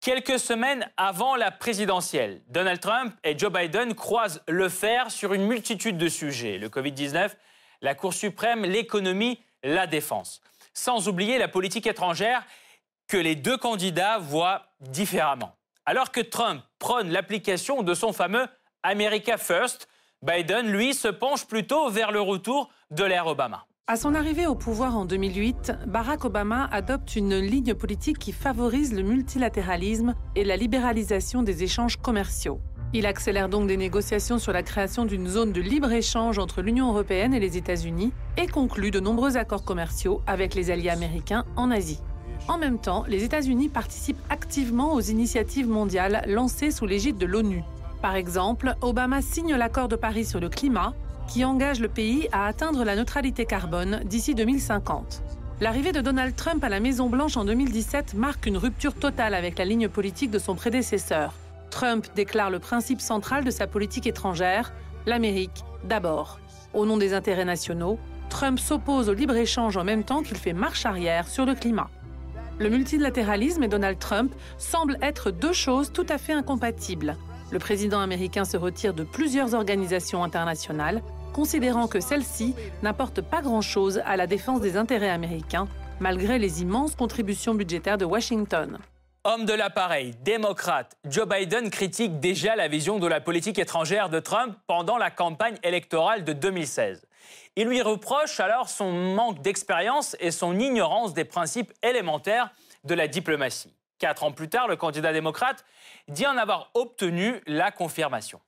Quelques 0.00 0.38
semaines 0.38 0.88
avant 0.96 1.34
la 1.34 1.50
présidentielle, 1.50 2.42
Donald 2.48 2.80
Trump 2.80 3.14
et 3.24 3.36
Joe 3.36 3.52
Biden 3.52 3.94
croisent 3.94 4.40
le 4.46 4.68
fer 4.68 5.10
sur 5.10 5.32
une 5.32 5.46
multitude 5.46 5.98
de 5.98 6.08
sujets. 6.08 6.58
Le 6.58 6.68
Covid-19, 6.68 7.32
la 7.80 7.94
Cour 7.94 8.14
suprême, 8.14 8.64
l'économie, 8.64 9.40
la 9.64 9.86
défense. 9.86 10.40
Sans 10.74 11.08
oublier 11.08 11.38
la 11.38 11.48
politique 11.48 11.86
étrangère 11.86 12.44
que 13.08 13.16
les 13.16 13.34
deux 13.34 13.56
candidats 13.56 14.18
voient 14.18 14.66
différemment. 14.80 15.56
Alors 15.86 16.12
que 16.12 16.20
Trump 16.20 16.62
prône 16.78 17.10
l'application 17.10 17.82
de 17.82 17.94
son 17.94 18.12
fameux 18.12 18.46
America 18.82 19.36
First, 19.38 19.88
Biden, 20.22 20.70
lui, 20.70 20.94
se 20.94 21.08
penche 21.08 21.46
plutôt 21.46 21.90
vers 21.90 22.12
le 22.12 22.20
retour 22.20 22.70
de 22.90 23.04
l'ère 23.04 23.26
Obama. 23.26 23.66
À 23.88 23.94
son 23.94 24.16
arrivée 24.16 24.48
au 24.48 24.56
pouvoir 24.56 24.96
en 24.96 25.04
2008, 25.04 25.72
Barack 25.86 26.24
Obama 26.24 26.68
adopte 26.72 27.14
une 27.14 27.38
ligne 27.38 27.72
politique 27.72 28.18
qui 28.18 28.32
favorise 28.32 28.92
le 28.92 29.04
multilatéralisme 29.04 30.16
et 30.34 30.42
la 30.42 30.56
libéralisation 30.56 31.44
des 31.44 31.62
échanges 31.62 31.96
commerciaux. 31.96 32.58
Il 32.94 33.06
accélère 33.06 33.48
donc 33.48 33.68
des 33.68 33.76
négociations 33.76 34.40
sur 34.40 34.52
la 34.52 34.64
création 34.64 35.04
d'une 35.04 35.28
zone 35.28 35.52
de 35.52 35.60
libre-échange 35.60 36.40
entre 36.40 36.62
l'Union 36.62 36.88
européenne 36.88 37.32
et 37.32 37.38
les 37.38 37.56
États-Unis 37.56 38.12
et 38.36 38.48
conclut 38.48 38.90
de 38.90 38.98
nombreux 38.98 39.36
accords 39.36 39.64
commerciaux 39.64 40.20
avec 40.26 40.56
les 40.56 40.72
alliés 40.72 40.90
américains 40.90 41.44
en 41.54 41.70
Asie. 41.70 42.00
En 42.48 42.58
même 42.58 42.80
temps, 42.80 43.04
les 43.06 43.22
États-Unis 43.22 43.68
participent 43.68 44.18
activement 44.30 44.94
aux 44.94 45.00
initiatives 45.00 45.68
mondiales 45.68 46.24
lancées 46.26 46.72
sous 46.72 46.86
l'égide 46.86 47.18
de 47.18 47.26
l'ONU. 47.26 47.62
Par 48.02 48.16
exemple, 48.16 48.74
Obama 48.80 49.22
signe 49.22 49.54
l'accord 49.54 49.86
de 49.86 49.94
Paris 49.94 50.24
sur 50.24 50.40
le 50.40 50.48
climat, 50.48 50.92
qui 51.26 51.44
engage 51.44 51.80
le 51.80 51.88
pays 51.88 52.28
à 52.32 52.46
atteindre 52.46 52.84
la 52.84 52.96
neutralité 52.96 53.46
carbone 53.46 54.00
d'ici 54.04 54.34
2050. 54.34 55.22
L'arrivée 55.60 55.92
de 55.92 56.00
Donald 56.00 56.36
Trump 56.36 56.62
à 56.62 56.68
la 56.68 56.80
Maison-Blanche 56.80 57.36
en 57.36 57.44
2017 57.44 58.14
marque 58.14 58.46
une 58.46 58.58
rupture 58.58 58.94
totale 58.94 59.34
avec 59.34 59.58
la 59.58 59.64
ligne 59.64 59.88
politique 59.88 60.30
de 60.30 60.38
son 60.38 60.54
prédécesseur. 60.54 61.32
Trump 61.70 62.06
déclare 62.14 62.50
le 62.50 62.58
principe 62.58 63.00
central 63.00 63.44
de 63.44 63.50
sa 63.50 63.66
politique 63.66 64.06
étrangère, 64.06 64.72
l'Amérique 65.06 65.64
d'abord. 65.84 66.38
Au 66.74 66.84
nom 66.84 66.96
des 66.96 67.14
intérêts 67.14 67.44
nationaux, 67.44 67.98
Trump 68.28 68.58
s'oppose 68.58 69.08
au 69.08 69.14
libre-échange 69.14 69.76
en 69.76 69.84
même 69.84 70.04
temps 70.04 70.22
qu'il 70.22 70.36
fait 70.36 70.52
marche 70.52 70.84
arrière 70.84 71.28
sur 71.28 71.46
le 71.46 71.54
climat. 71.54 71.88
Le 72.58 72.70
multilatéralisme 72.70 73.62
et 73.62 73.68
Donald 73.68 73.98
Trump 73.98 74.34
semblent 74.58 74.98
être 75.02 75.30
deux 75.30 75.52
choses 75.52 75.92
tout 75.92 76.06
à 76.08 76.18
fait 76.18 76.32
incompatibles. 76.32 77.16
Le 77.50 77.58
président 77.58 78.00
américain 78.00 78.44
se 78.44 78.56
retire 78.56 78.92
de 78.92 79.04
plusieurs 79.04 79.54
organisations 79.54 80.24
internationales, 80.24 81.02
considérant 81.32 81.88
que 81.88 82.00
celle-ci 82.00 82.54
n'apporte 82.82 83.20
pas 83.20 83.42
grand-chose 83.42 84.02
à 84.04 84.16
la 84.16 84.26
défense 84.26 84.60
des 84.60 84.76
intérêts 84.76 85.10
américains, 85.10 85.68
malgré 86.00 86.38
les 86.38 86.62
immenses 86.62 86.94
contributions 86.94 87.54
budgétaires 87.54 87.98
de 87.98 88.04
Washington. 88.04 88.78
Homme 89.24 89.44
de 89.44 89.54
l'appareil, 89.54 90.14
démocrate, 90.22 90.96
Joe 91.04 91.26
Biden 91.26 91.68
critique 91.70 92.20
déjà 92.20 92.54
la 92.54 92.68
vision 92.68 93.00
de 93.00 93.08
la 93.08 93.20
politique 93.20 93.58
étrangère 93.58 94.08
de 94.08 94.20
Trump 94.20 94.56
pendant 94.68 94.98
la 94.98 95.10
campagne 95.10 95.56
électorale 95.64 96.22
de 96.22 96.32
2016. 96.32 97.06
Il 97.56 97.66
lui 97.66 97.82
reproche 97.82 98.38
alors 98.38 98.68
son 98.68 98.92
manque 98.92 99.42
d'expérience 99.42 100.16
et 100.20 100.30
son 100.30 100.58
ignorance 100.60 101.12
des 101.12 101.24
principes 101.24 101.72
élémentaires 101.82 102.50
de 102.84 102.94
la 102.94 103.08
diplomatie. 103.08 103.74
Quatre 103.98 104.22
ans 104.22 104.30
plus 104.30 104.48
tard, 104.48 104.68
le 104.68 104.76
candidat 104.76 105.12
démocrate 105.12 105.64
dit 106.06 106.26
en 106.26 106.36
avoir 106.36 106.70
obtenu 106.74 107.40
la 107.46 107.72
confirmation. 107.72 108.40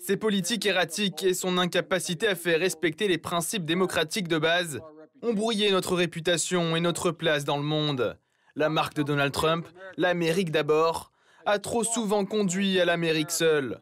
Ses 0.00 0.16
politiques 0.16 0.66
erratiques 0.66 1.22
et 1.22 1.34
son 1.34 1.58
incapacité 1.58 2.26
à 2.28 2.34
faire 2.34 2.58
respecter 2.58 3.08
les 3.08 3.18
principes 3.18 3.64
démocratiques 3.64 4.28
de 4.28 4.38
base 4.38 4.80
ont 5.22 5.32
brouillé 5.32 5.70
notre 5.70 5.94
réputation 5.94 6.76
et 6.76 6.80
notre 6.80 7.10
place 7.10 7.44
dans 7.44 7.56
le 7.56 7.62
monde. 7.62 8.18
La 8.56 8.68
marque 8.68 8.94
de 8.94 9.02
Donald 9.02 9.32
Trump, 9.32 9.66
l'Amérique 9.96 10.50
d'abord, 10.50 11.12
a 11.46 11.58
trop 11.58 11.84
souvent 11.84 12.24
conduit 12.24 12.80
à 12.80 12.84
l'Amérique 12.84 13.30
seule. 13.30 13.80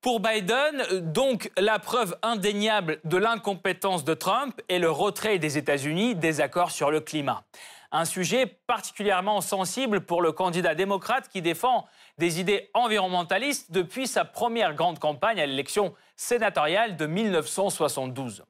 Pour 0.00 0.20
Biden, 0.20 1.12
donc, 1.12 1.50
la 1.56 1.78
preuve 1.78 2.16
indéniable 2.22 3.00
de 3.04 3.16
l'incompétence 3.16 4.02
de 4.04 4.14
Trump 4.14 4.60
est 4.68 4.78
le 4.78 4.90
retrait 4.90 5.38
des 5.38 5.58
États-Unis 5.58 6.16
des 6.16 6.40
accords 6.40 6.72
sur 6.72 6.90
le 6.90 7.00
climat. 7.00 7.44
Un 7.92 8.04
sujet 8.04 8.46
particulièrement 8.66 9.40
sensible 9.40 10.00
pour 10.00 10.22
le 10.22 10.32
candidat 10.32 10.74
démocrate 10.74 11.28
qui 11.28 11.42
défend 11.42 11.86
des 12.18 12.40
idées 12.40 12.70
environnementalistes 12.74 13.72
depuis 13.72 14.06
sa 14.06 14.24
première 14.24 14.74
grande 14.74 14.98
campagne 14.98 15.40
à 15.40 15.46
l'élection 15.46 15.94
sénatoriale 16.16 16.96
de 16.96 17.06
1972. 17.06 18.44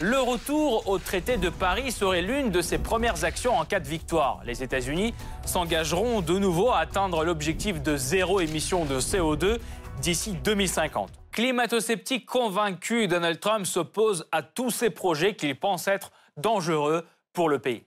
Le 0.00 0.18
retour 0.18 0.88
au 0.88 0.98
traité 0.98 1.36
de 1.36 1.48
Paris 1.48 1.92
serait 1.92 2.22
l'une 2.22 2.50
de 2.50 2.60
ses 2.60 2.78
premières 2.78 3.24
actions 3.24 3.54
en 3.54 3.64
cas 3.64 3.78
de 3.78 3.86
victoire. 3.86 4.40
Les 4.44 4.62
États-Unis 4.62 5.14
s'engageront 5.44 6.22
de 6.22 6.38
nouveau 6.38 6.70
à 6.70 6.78
atteindre 6.78 7.24
l'objectif 7.24 7.82
de 7.82 7.96
zéro 7.96 8.40
émission 8.40 8.84
de 8.84 8.98
CO2 8.98 9.58
d'ici 10.00 10.32
2050. 10.32 11.10
Climato-sceptique 11.30 12.26
convaincu, 12.26 13.06
Donald 13.06 13.38
Trump 13.38 13.66
s'oppose 13.66 14.26
à 14.32 14.42
tous 14.42 14.70
ces 14.70 14.90
projets 14.90 15.36
qu'il 15.36 15.58
pense 15.58 15.86
être 15.86 16.10
dangereux 16.36 17.06
pour 17.32 17.48
le 17.48 17.58
pays. 17.58 17.84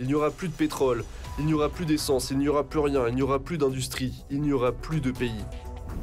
Il 0.00 0.06
n'y 0.06 0.14
aura 0.14 0.30
plus 0.30 0.48
de 0.48 0.54
pétrole, 0.54 1.04
il 1.38 1.46
n'y 1.46 1.54
aura 1.54 1.68
plus 1.68 1.86
d'essence, 1.86 2.30
il 2.30 2.38
n'y 2.38 2.48
aura 2.48 2.64
plus 2.64 2.80
rien, 2.80 3.08
il 3.08 3.14
n'y 3.14 3.22
aura 3.22 3.38
plus 3.38 3.58
d'industrie, 3.58 4.24
il 4.30 4.40
n'y 4.40 4.52
aura 4.52 4.72
plus 4.72 5.00
de 5.00 5.10
pays. 5.10 5.44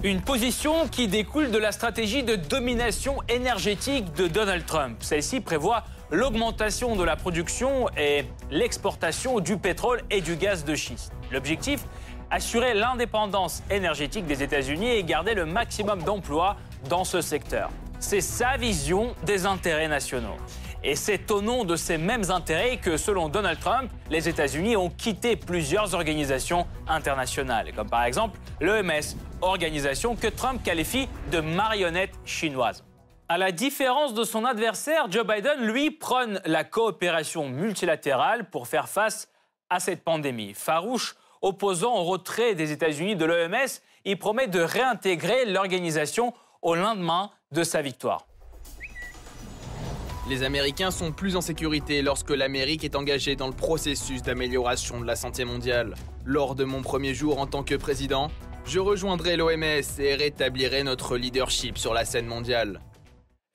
Une 0.04 0.22
position 0.22 0.88
qui 0.88 1.08
découle 1.08 1.52
de 1.52 1.58
la 1.58 1.72
stratégie 1.72 2.24
de 2.24 2.36
domination 2.36 3.18
énergétique 3.30 4.14
de 4.14 4.28
Donald 4.28 4.66
Trump. 4.66 4.98
Celle-ci 5.02 5.42
prévoit 5.42 5.84
l'augmentation 6.10 6.96
de 6.96 7.04
la 7.04 7.16
production 7.16 7.88
et 7.98 8.26
l'exportation 8.50 9.40
du 9.40 9.58
pétrole 9.58 10.02
et 10.10 10.22
du 10.22 10.36
gaz 10.36 10.66
de 10.66 10.76
schiste. 10.76 11.14
L'objectif 11.32 11.86
Assurer 12.34 12.74
l'indépendance 12.74 13.62
énergétique 13.70 14.26
des 14.26 14.42
États-Unis 14.42 14.90
et 14.90 15.04
garder 15.04 15.34
le 15.34 15.46
maximum 15.46 16.02
d'emplois 16.02 16.56
dans 16.88 17.04
ce 17.04 17.20
secteur. 17.20 17.70
C'est 18.00 18.22
sa 18.22 18.56
vision 18.56 19.14
des 19.26 19.46
intérêts 19.46 19.90
nationaux. 19.90 20.38
Et 20.84 20.96
c'est 20.96 21.30
au 21.30 21.44
nom 21.44 21.64
de 21.64 21.76
ces 21.76 22.00
mêmes 22.00 22.32
intérêts 22.32 22.78
que, 22.78 22.98
selon 22.98 23.30
Donald 23.30 23.60
Trump, 23.60 23.92
les 24.10 24.28
États-Unis 24.28 24.76
ont 24.76 24.90
quitté 24.90 25.36
plusieurs 25.36 25.94
organisations 25.94 26.66
internationales, 26.88 27.72
comme 27.76 27.90
par 27.90 28.04
exemple 28.04 28.40
l'OMS, 28.60 29.16
organisation 29.42 30.16
que 30.16 30.28
Trump 30.28 30.64
qualifie 30.64 31.08
de 31.32 31.40
marionnette 31.40 32.14
chinoise. 32.26 32.84
À 33.30 33.38
la 33.38 33.52
différence 33.52 34.16
de 34.16 34.24
son 34.24 34.44
adversaire, 34.44 35.06
Joe 35.12 35.26
Biden, 35.26 35.62
lui, 35.62 35.92
prône 35.92 36.42
la 36.46 36.64
coopération 36.64 37.48
multilatérale 37.48 38.50
pour 38.50 38.68
faire 38.68 38.90
face 38.90 39.30
à 39.70 39.80
cette 39.80 40.04
pandémie. 40.04 40.56
Farouche 40.56 41.16
opposant 41.44 41.96
au 41.96 42.04
retrait 42.06 42.56
des 42.56 42.72
États-Unis 42.72 43.16
de 43.16 43.26
l'OMS, 43.26 43.70
il 44.06 44.18
promet 44.18 44.48
de 44.48 44.60
réintégrer 44.60 45.46
l'organisation 45.46 46.34
au 46.64 46.74
lendemain 46.74 47.30
de 47.52 47.64
sa 47.64 47.84
victoire. 47.84 48.26
Les 50.32 50.44
Américains 50.44 50.92
sont 50.92 51.12
plus 51.12 51.36
en 51.36 51.42
sécurité 51.42 52.02
lorsque 52.02 52.30
l'Amérique 52.30 52.86
est 52.86 52.96
engagée 52.96 53.36
dans 53.36 53.48
le 53.48 53.54
processus 53.54 54.22
d'amélioration 54.22 55.02
de 55.02 55.06
la 55.06 55.18
santé 55.18 55.44
mondiale. 55.44 55.94
Lors 56.24 56.56
de 56.56 56.64
mon 56.64 56.82
premier 56.82 57.14
jour 57.14 57.42
en 57.42 57.48
tant 57.48 57.64
que 57.64 57.76
président, 57.76 58.32
je 58.64 58.80
rejoindrai 58.80 59.36
l'OMS 59.36 60.00
et 60.00 60.16
rétablirai 60.16 60.84
notre 60.84 61.18
leadership 61.18 61.78
sur 61.78 61.94
la 61.94 62.06
scène 62.06 62.28
mondiale. 62.28 62.80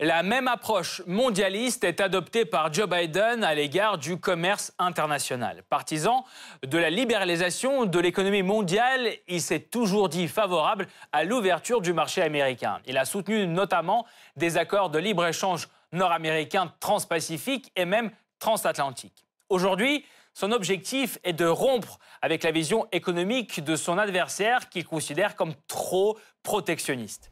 La 0.01 0.23
même 0.23 0.49
approche 0.49 1.01
mondialiste 1.07 1.83
est 1.83 2.03
adoptée 2.03 2.45
par 2.45 2.71
Joe 2.71 2.87
Biden 2.87 3.43
à 3.43 3.55
l'égard 3.55 3.97
du 3.97 4.19
commerce 4.21 4.75
international. 4.79 5.63
Partisan 5.71 6.27
de 6.63 6.77
la 6.77 6.91
libéralisation 6.91 7.87
de 7.87 7.99
l'économie 7.99 8.43
mondiale, 8.43 9.09
il 9.29 9.41
s'est 9.41 9.61
toujours 9.61 10.11
dit 10.11 10.29
favorable 10.29 10.89
à 11.13 11.25
l'ouverture 11.25 11.81
du 11.81 11.95
marché 11.95 12.21
américain. 12.21 12.81
Il 12.87 12.99
a 12.99 13.07
soutenu 13.07 13.47
notamment 13.47 14.05
des 14.37 14.59
accords 14.59 14.91
de 14.91 14.99
libre-échange 14.99 15.69
nord-américains 15.97 16.73
transpacifiques 16.81 17.73
et 17.77 17.85
même 17.85 18.11
transatlantiques. 18.39 19.27
Aujourd'hui, 19.49 20.05
son 20.35 20.53
objectif 20.53 21.19
est 21.25 21.33
de 21.33 21.47
rompre 21.47 21.99
avec 22.21 22.43
la 22.43 22.51
vision 22.51 22.87
économique 22.93 23.65
de 23.65 23.75
son 23.75 23.97
adversaire 23.97 24.69
qu'il 24.69 24.85
considère 24.85 25.35
comme 25.35 25.55
trop 25.67 26.19
protectionniste. 26.43 27.31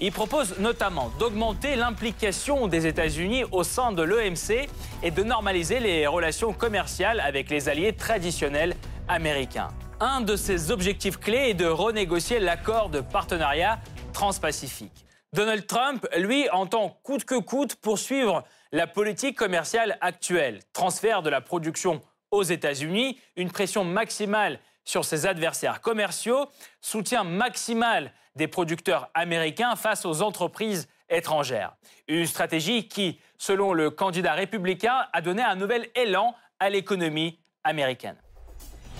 Il 0.00 0.10
propose 0.10 0.58
notamment 0.58 1.10
d'augmenter 1.20 1.76
l'implication 1.76 2.66
des 2.66 2.88
États-Unis 2.88 3.44
au 3.52 3.62
sein 3.62 3.92
de 3.92 4.02
l'EMC 4.02 4.68
et 5.04 5.12
de 5.12 5.22
normaliser 5.22 5.78
les 5.78 6.08
relations 6.08 6.52
commerciales 6.52 7.20
avec 7.20 7.48
les 7.48 7.68
alliés 7.68 7.92
traditionnels 7.92 8.74
américains. 9.06 9.68
Un 10.00 10.20
de 10.20 10.34
ses 10.34 10.72
objectifs 10.72 11.18
clés 11.18 11.50
est 11.50 11.54
de 11.54 11.66
renégocier 11.66 12.40
l'accord 12.40 12.88
de 12.88 13.00
partenariat 13.00 13.78
transpacifique. 14.12 15.03
Donald 15.34 15.66
Trump, 15.66 16.06
lui, 16.16 16.48
entend 16.50 16.96
coûte 17.02 17.24
que 17.24 17.34
coûte 17.34 17.74
poursuivre 17.74 18.44
la 18.70 18.86
politique 18.86 19.36
commerciale 19.36 19.98
actuelle. 20.00 20.60
Transfert 20.72 21.22
de 21.22 21.28
la 21.28 21.40
production 21.40 22.02
aux 22.30 22.44
États-Unis, 22.44 23.18
une 23.34 23.50
pression 23.50 23.82
maximale 23.84 24.60
sur 24.84 25.04
ses 25.04 25.26
adversaires 25.26 25.80
commerciaux, 25.80 26.46
soutien 26.80 27.24
maximal 27.24 28.12
des 28.36 28.46
producteurs 28.46 29.10
américains 29.12 29.74
face 29.74 30.06
aux 30.06 30.22
entreprises 30.22 30.86
étrangères. 31.08 31.74
Une 32.06 32.26
stratégie 32.26 32.86
qui, 32.86 33.18
selon 33.36 33.72
le 33.72 33.90
candidat 33.90 34.34
républicain, 34.34 35.06
a 35.12 35.20
donné 35.20 35.42
un 35.42 35.56
nouvel 35.56 35.88
élan 35.96 36.36
à 36.60 36.70
l'économie 36.70 37.40
américaine. 37.64 38.16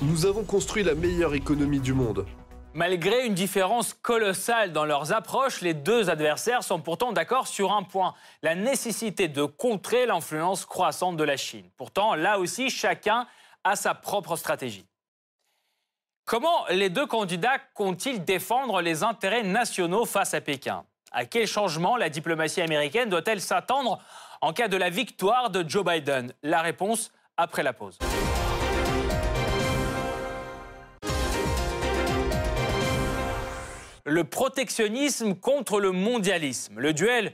Nous 0.02 0.26
avons 0.26 0.42
construit 0.42 0.82
la 0.82 0.96
meilleure 0.96 1.34
économie 1.34 1.78
du 1.78 1.92
monde. 1.92 2.26
Malgré 2.74 3.24
une 3.24 3.34
différence 3.34 3.94
colossale 3.94 4.72
dans 4.72 4.84
leurs 4.84 5.12
approches, 5.12 5.60
les 5.60 5.74
deux 5.74 6.10
adversaires 6.10 6.64
sont 6.64 6.80
pourtant 6.80 7.12
d'accord 7.12 7.46
sur 7.46 7.70
un 7.70 7.84
point, 7.84 8.14
la 8.42 8.56
nécessité 8.56 9.28
de 9.28 9.44
contrer 9.44 10.06
l'influence 10.06 10.66
croissante 10.66 11.16
de 11.16 11.22
la 11.22 11.36
Chine. 11.36 11.70
Pourtant, 11.76 12.16
là 12.16 12.40
aussi, 12.40 12.70
chacun 12.70 13.28
a 13.62 13.76
sa 13.76 13.94
propre 13.94 14.34
stratégie. 14.34 14.86
Comment 16.24 16.66
les 16.68 16.90
deux 16.90 17.06
candidats 17.06 17.60
comptent-ils 17.74 18.24
défendre 18.24 18.80
les 18.80 19.04
intérêts 19.04 19.44
nationaux 19.44 20.04
face 20.04 20.34
à 20.34 20.40
Pékin? 20.40 20.84
À 21.12 21.26
quel 21.26 21.46
changement 21.46 21.96
la 21.96 22.08
diplomatie 22.08 22.60
américaine 22.60 23.08
doit-elle 23.08 23.40
s'attendre 23.40 24.00
en 24.40 24.52
cas 24.52 24.66
de 24.66 24.76
la 24.76 24.90
victoire 24.90 25.50
de 25.50 25.64
Joe 25.68 25.84
Biden? 25.84 26.32
La 26.42 26.60
réponse 26.60 27.12
après 27.36 27.62
la 27.62 27.72
pause. 27.72 28.00
Le 34.06 34.24
protectionnisme 34.24 35.34
contre 35.34 35.80
le 35.80 35.90
mondialisme. 35.90 36.78
Le 36.78 36.92
duel 36.92 37.32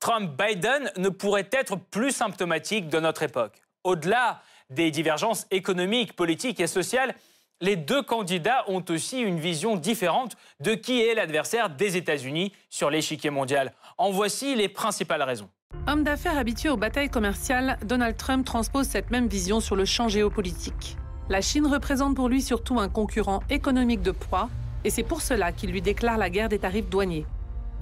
Trump-Biden 0.00 0.92
ne 0.98 1.08
pourrait 1.08 1.48
être 1.50 1.76
plus 1.76 2.10
symptomatique 2.10 2.90
de 2.90 3.00
notre 3.00 3.22
époque. 3.22 3.62
Au-delà 3.84 4.42
des 4.68 4.90
divergences 4.90 5.46
économiques, 5.50 6.14
politiques 6.14 6.60
et 6.60 6.66
sociales, 6.66 7.14
les 7.62 7.76
deux 7.76 8.02
candidats 8.02 8.64
ont 8.68 8.84
aussi 8.90 9.20
une 9.20 9.40
vision 9.40 9.76
différente 9.76 10.36
de 10.60 10.74
qui 10.74 11.00
est 11.00 11.14
l'adversaire 11.14 11.70
des 11.70 11.96
États-Unis 11.96 12.52
sur 12.68 12.90
l'échiquier 12.90 13.30
mondial. 13.30 13.72
En 13.96 14.10
voici 14.10 14.54
les 14.54 14.68
principales 14.68 15.22
raisons. 15.22 15.48
Homme 15.86 16.04
d'affaires 16.04 16.36
habitué 16.36 16.68
aux 16.68 16.76
batailles 16.76 17.10
commerciales, 17.10 17.78
Donald 17.84 18.18
Trump 18.18 18.44
transpose 18.44 18.86
cette 18.86 19.10
même 19.10 19.26
vision 19.26 19.60
sur 19.60 19.74
le 19.74 19.86
champ 19.86 20.08
géopolitique. 20.08 20.96
La 21.30 21.40
Chine 21.40 21.66
représente 21.66 22.14
pour 22.14 22.28
lui 22.28 22.42
surtout 22.42 22.78
un 22.78 22.90
concurrent 22.90 23.40
économique 23.48 24.02
de 24.02 24.10
poids, 24.10 24.50
et 24.84 24.90
c'est 24.90 25.02
pour 25.02 25.22
cela 25.22 25.52
qu'il 25.52 25.70
lui 25.70 25.82
déclare 25.82 26.18
la 26.18 26.30
guerre 26.30 26.48
des 26.48 26.58
tarifs 26.58 26.88
douaniers. 26.88 27.26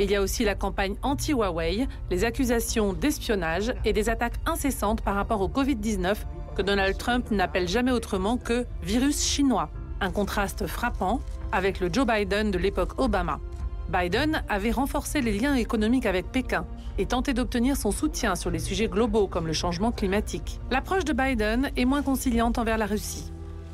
Il 0.01 0.11
y 0.11 0.17
a 0.17 0.23
aussi 0.23 0.45
la 0.45 0.55
campagne 0.55 0.95
anti-Huawei, 1.03 1.89
les 2.11 2.25
accusations 2.25 2.93
d'espionnage 2.93 3.75
et 3.85 3.93
des 3.93 4.09
attaques 4.09 4.39
incessantes 4.47 5.01
par 5.03 5.17
rapport 5.17 5.41
au 5.41 5.49
Covid-19 5.49 6.17
que 6.57 6.63
Donald 6.63 6.97
Trump 6.97 7.31
n'appelle 7.31 7.69
jamais 7.69 7.91
autrement 7.91 8.37
que 8.37 8.65
virus 8.83 9.25
chinois, 9.25 9.71
un 10.01 10.11
contraste 10.11 10.67
frappant 10.67 11.21
avec 11.51 11.81
le 11.81 11.93
Joe 11.93 12.07
Biden 12.07 12.51
de 12.51 12.59
l'époque 12.59 13.01
Obama. 13.01 13.41
Biden 13.89 14.43
avait 14.49 14.71
renforcé 14.71 15.21
les 15.21 15.37
liens 15.37 15.55
économiques 15.55 16.07
avec 16.07 16.31
Pékin 16.31 16.67
et 16.99 17.07
tenté 17.07 17.33
d'obtenir 17.33 17.77
son 17.77 17.91
soutien 17.91 18.35
sur 18.35 18.51
les 18.51 18.59
sujets 18.59 18.89
globaux 18.89 19.27
comme 19.27 19.47
le 19.47 19.53
changement 19.53 19.93
climatique. 19.93 20.61
L'approche 20.71 21.05
de 21.05 21.13
Biden 21.13 21.71
est 21.77 21.85
moins 21.87 22.03
conciliante 22.03 22.59
envers 22.59 22.77
la 22.79 22.87
Russie. 22.87 23.33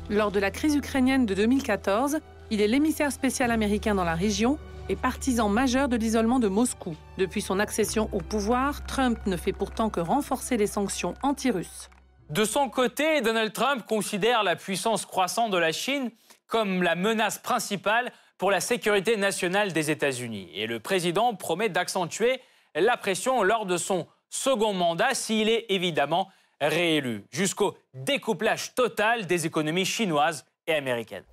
Lors 0.09 0.31
de 0.31 0.39
la 0.39 0.51
crise 0.51 0.75
ukrainienne 0.75 1.25
de 1.25 1.33
2014, 1.33 2.19
il 2.51 2.61
est 2.61 2.67
l'émissaire 2.67 3.11
spécial 3.11 3.51
américain 3.51 3.95
dans 3.95 4.03
la 4.03 4.15
région 4.15 4.57
et 4.89 4.95
partisan 4.95 5.49
majeur 5.49 5.87
de 5.87 5.95
l'isolement 5.95 6.39
de 6.39 6.47
Moscou. 6.47 6.95
Depuis 7.17 7.41
son 7.41 7.59
accession 7.59 8.09
au 8.11 8.19
pouvoir, 8.19 8.85
Trump 8.85 9.17
ne 9.25 9.37
fait 9.37 9.53
pourtant 9.53 9.89
que 9.89 9.99
renforcer 9.99 10.57
les 10.57 10.67
sanctions 10.67 11.15
anti-russes. 11.23 11.89
De 12.29 12.43
son 12.45 12.69
côté, 12.69 13.21
Donald 13.21 13.53
Trump 13.53 13.85
considère 13.87 14.43
la 14.43 14.55
puissance 14.55 15.05
croissante 15.05 15.51
de 15.51 15.57
la 15.57 15.71
Chine 15.71 16.11
comme 16.47 16.83
la 16.83 16.95
menace 16.95 17.39
principale 17.39 18.11
pour 18.37 18.51
la 18.51 18.59
sécurité 18.59 19.17
nationale 19.17 19.73
des 19.73 19.91
États-Unis. 19.91 20.49
Et 20.53 20.67
le 20.67 20.79
président 20.79 21.33
promet 21.35 21.69
d'accentuer 21.69 22.41
la 22.75 22.97
pression 22.97 23.43
lors 23.43 23.65
de 23.65 23.77
son 23.77 24.07
second 24.29 24.73
mandat 24.73 25.13
s'il 25.13 25.49
est 25.49 25.65
évidemment 25.69 26.29
réélu, 26.61 27.23
jusqu'au 27.31 27.77
découplage 27.93 28.73
total 28.75 29.25
des 29.27 29.45
économies 29.45 29.85
chinoises 29.85 30.45
et 30.67 30.73
américaines. 30.73 31.23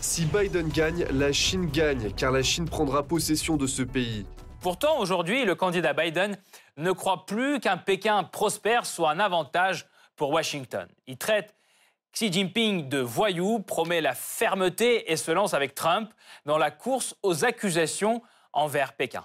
Si 0.00 0.24
Biden 0.26 0.68
gagne, 0.68 1.06
la 1.10 1.32
Chine 1.32 1.66
gagne, 1.66 2.12
car 2.12 2.30
la 2.30 2.42
Chine 2.42 2.68
prendra 2.68 3.02
possession 3.02 3.56
de 3.56 3.66
ce 3.66 3.82
pays. 3.82 4.26
Pourtant, 4.60 4.98
aujourd'hui, 4.98 5.44
le 5.44 5.54
candidat 5.54 5.92
Biden 5.92 6.36
ne 6.76 6.92
croit 6.92 7.26
plus 7.26 7.60
qu'un 7.60 7.76
Pékin 7.76 8.24
prospère 8.24 8.86
soit 8.86 9.10
un 9.10 9.20
avantage 9.20 9.86
pour 10.16 10.30
Washington. 10.30 10.86
Il 11.06 11.16
traite 11.16 11.54
Xi 12.12 12.32
Jinping 12.32 12.88
de 12.88 12.98
voyou, 12.98 13.60
promet 13.60 14.00
la 14.00 14.14
fermeté 14.14 15.10
et 15.12 15.16
se 15.16 15.30
lance 15.30 15.54
avec 15.54 15.74
Trump 15.74 16.10
dans 16.46 16.58
la 16.58 16.70
course 16.70 17.14
aux 17.22 17.44
accusations 17.44 18.22
envers 18.52 18.94
Pékin. 18.94 19.24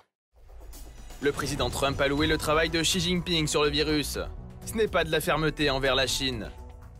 Le 1.21 1.31
président 1.31 1.69
Trump 1.69 1.99
a 2.01 2.07
loué 2.07 2.27
le 2.27 2.37
travail 2.37 2.69
de 2.69 2.81
Xi 2.81 2.99
Jinping 2.99 3.47
sur 3.47 3.63
le 3.63 3.69
virus. 3.69 4.19
Ce 4.65 4.73
n'est 4.73 4.87
pas 4.87 5.03
de 5.03 5.11
la 5.11 5.21
fermeté 5.21 5.69
envers 5.69 5.95
la 5.95 6.07
Chine. 6.07 6.51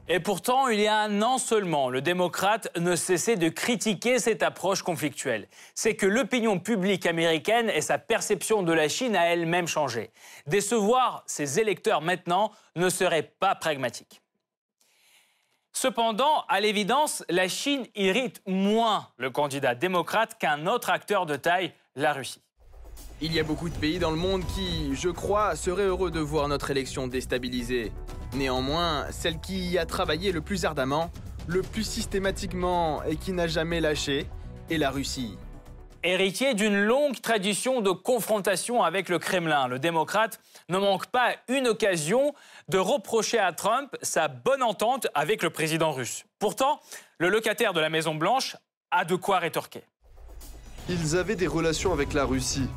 Et 0.07 0.19
pourtant, 0.19 0.67
il 0.67 0.79
y 0.79 0.87
a 0.87 0.97
un 0.99 1.21
an 1.21 1.37
seulement, 1.37 1.89
le 1.89 2.01
démocrate 2.01 2.67
ne 2.77 2.95
cessait 2.95 3.37
de 3.37 3.49
critiquer 3.49 4.19
cette 4.19 4.43
approche 4.43 4.81
conflictuelle. 4.81 5.47
C'est 5.73 5.95
que 5.95 6.05
l'opinion 6.05 6.59
publique 6.59 7.05
américaine 7.05 7.69
et 7.69 7.81
sa 7.81 7.97
perception 7.97 8.63
de 8.63 8.73
la 8.73 8.89
Chine 8.89 9.15
a 9.15 9.27
elle-même 9.27 9.67
changé. 9.67 10.11
Décevoir 10.47 11.23
ses 11.27 11.59
électeurs 11.59 12.01
maintenant 12.01 12.51
ne 12.75 12.89
serait 12.89 13.31
pas 13.39 13.55
pragmatique. 13.55 14.21
Cependant, 15.71 16.43
à 16.49 16.59
l'évidence, 16.59 17.23
la 17.29 17.47
Chine 17.47 17.85
irrite 17.95 18.41
moins 18.45 19.07
le 19.17 19.29
candidat 19.29 19.75
démocrate 19.75 20.37
qu'un 20.37 20.67
autre 20.67 20.89
acteur 20.89 21.25
de 21.25 21.37
taille, 21.37 21.71
la 21.95 22.11
Russie. 22.11 22.41
Il 23.21 23.31
y 23.33 23.39
a 23.39 23.43
beaucoup 23.43 23.69
de 23.69 23.75
pays 23.75 23.99
dans 23.99 24.11
le 24.11 24.17
monde 24.17 24.43
qui, 24.55 24.93
je 24.95 25.09
crois, 25.09 25.55
seraient 25.55 25.85
heureux 25.85 26.11
de 26.11 26.19
voir 26.19 26.47
notre 26.47 26.71
élection 26.71 27.07
déstabilisée. 27.07 27.91
Néanmoins, 28.33 29.07
celle 29.11 29.39
qui 29.39 29.59
y 29.69 29.77
a 29.77 29.85
travaillé 29.85 30.31
le 30.31 30.41
plus 30.41 30.63
ardemment, 30.63 31.11
le 31.47 31.61
plus 31.61 31.83
systématiquement 31.83 33.03
et 33.03 33.17
qui 33.17 33.33
n'a 33.33 33.47
jamais 33.47 33.81
lâché, 33.81 34.27
est 34.69 34.77
la 34.77 34.89
Russie. 34.89 35.37
Héritier 36.03 36.53
d'une 36.53 36.81
longue 36.81 37.19
tradition 37.21 37.81
de 37.81 37.91
confrontation 37.91 38.81
avec 38.81 39.09
le 39.09 39.19
Kremlin, 39.19 39.67
le 39.67 39.77
démocrate 39.77 40.39
ne 40.69 40.79
manque 40.79 41.07
pas 41.07 41.35
une 41.47 41.67
occasion 41.67 42.33
de 42.69 42.79
reprocher 42.79 43.37
à 43.37 43.51
Trump 43.51 43.95
sa 44.01 44.27
bonne 44.27 44.63
entente 44.63 45.07
avec 45.13 45.43
le 45.43 45.51
président 45.51 45.91
russe. 45.91 46.23
Pourtant, 46.39 46.79
le 47.19 47.29
locataire 47.29 47.73
de 47.73 47.79
la 47.79 47.89
Maison-Blanche 47.89 48.55
a 48.89 49.05
de 49.05 49.15
quoi 49.15 49.39
rétorquer. 49.39 49.83
Ils 50.89 51.15
avaient 51.17 51.35
des 51.35 51.47
relations 51.47 51.93
avec 51.93 52.13
la 52.13 52.25
Russie. 52.25 52.67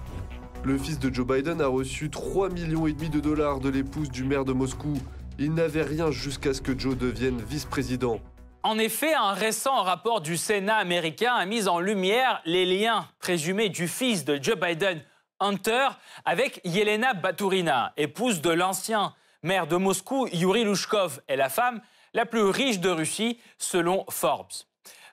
Le 0.63 0.77
fils 0.77 0.99
de 0.99 1.13
Joe 1.13 1.27
Biden 1.27 1.63
a 1.63 1.67
reçu 1.67 2.11
3 2.11 2.51
millions 2.51 2.87
et 2.87 2.93
demi 2.93 3.09
de 3.09 3.21
dollars 3.21 3.61
de 3.61 3.71
l'épouse 3.71 4.11
du 4.11 4.25
maire 4.25 4.45
de 4.45 4.53
Moscou. 4.53 4.99
Il 5.39 5.53
n'avait 5.55 5.83
rien 5.83 6.13
jusqu'à 6.13 6.55
ce 6.55 6.61
que 6.61 6.79
Joe 6.79 6.97
devienne 6.97 7.43
vice-président. 7.43 8.21
En 8.63 8.79
effet, 8.79 9.15
un 9.15 9.33
récent 9.33 9.83
rapport 9.83 10.21
du 10.21 10.37
Sénat 10.37 10.77
américain 10.77 11.35
a 11.35 11.45
mis 11.45 11.67
en 11.69 11.81
lumière 11.81 12.41
les 12.45 12.65
liens 12.65 13.09
présumés 13.19 13.69
du 13.69 13.89
fils 13.89 14.25
de 14.25 14.39
Joe 14.41 14.57
Biden, 14.57 15.03
Hunter, 15.41 15.89
avec 16.25 16.61
Yelena 16.65 17.15
Baturina, 17.15 17.93
épouse 17.97 18.41
de 18.41 18.51
l'ancien 18.51 19.13
maire 19.43 19.67
de 19.67 19.77
Moscou, 19.77 20.29
Yuri 20.33 20.65
Lushkov, 20.65 21.21
et 21.29 21.37
la 21.37 21.49
femme 21.49 21.81
la 22.15 22.27
plus 22.27 22.45
riche 22.45 22.79
de 22.79 22.89
Russie, 22.89 23.39
selon 23.59 24.05
Forbes. 24.09 24.53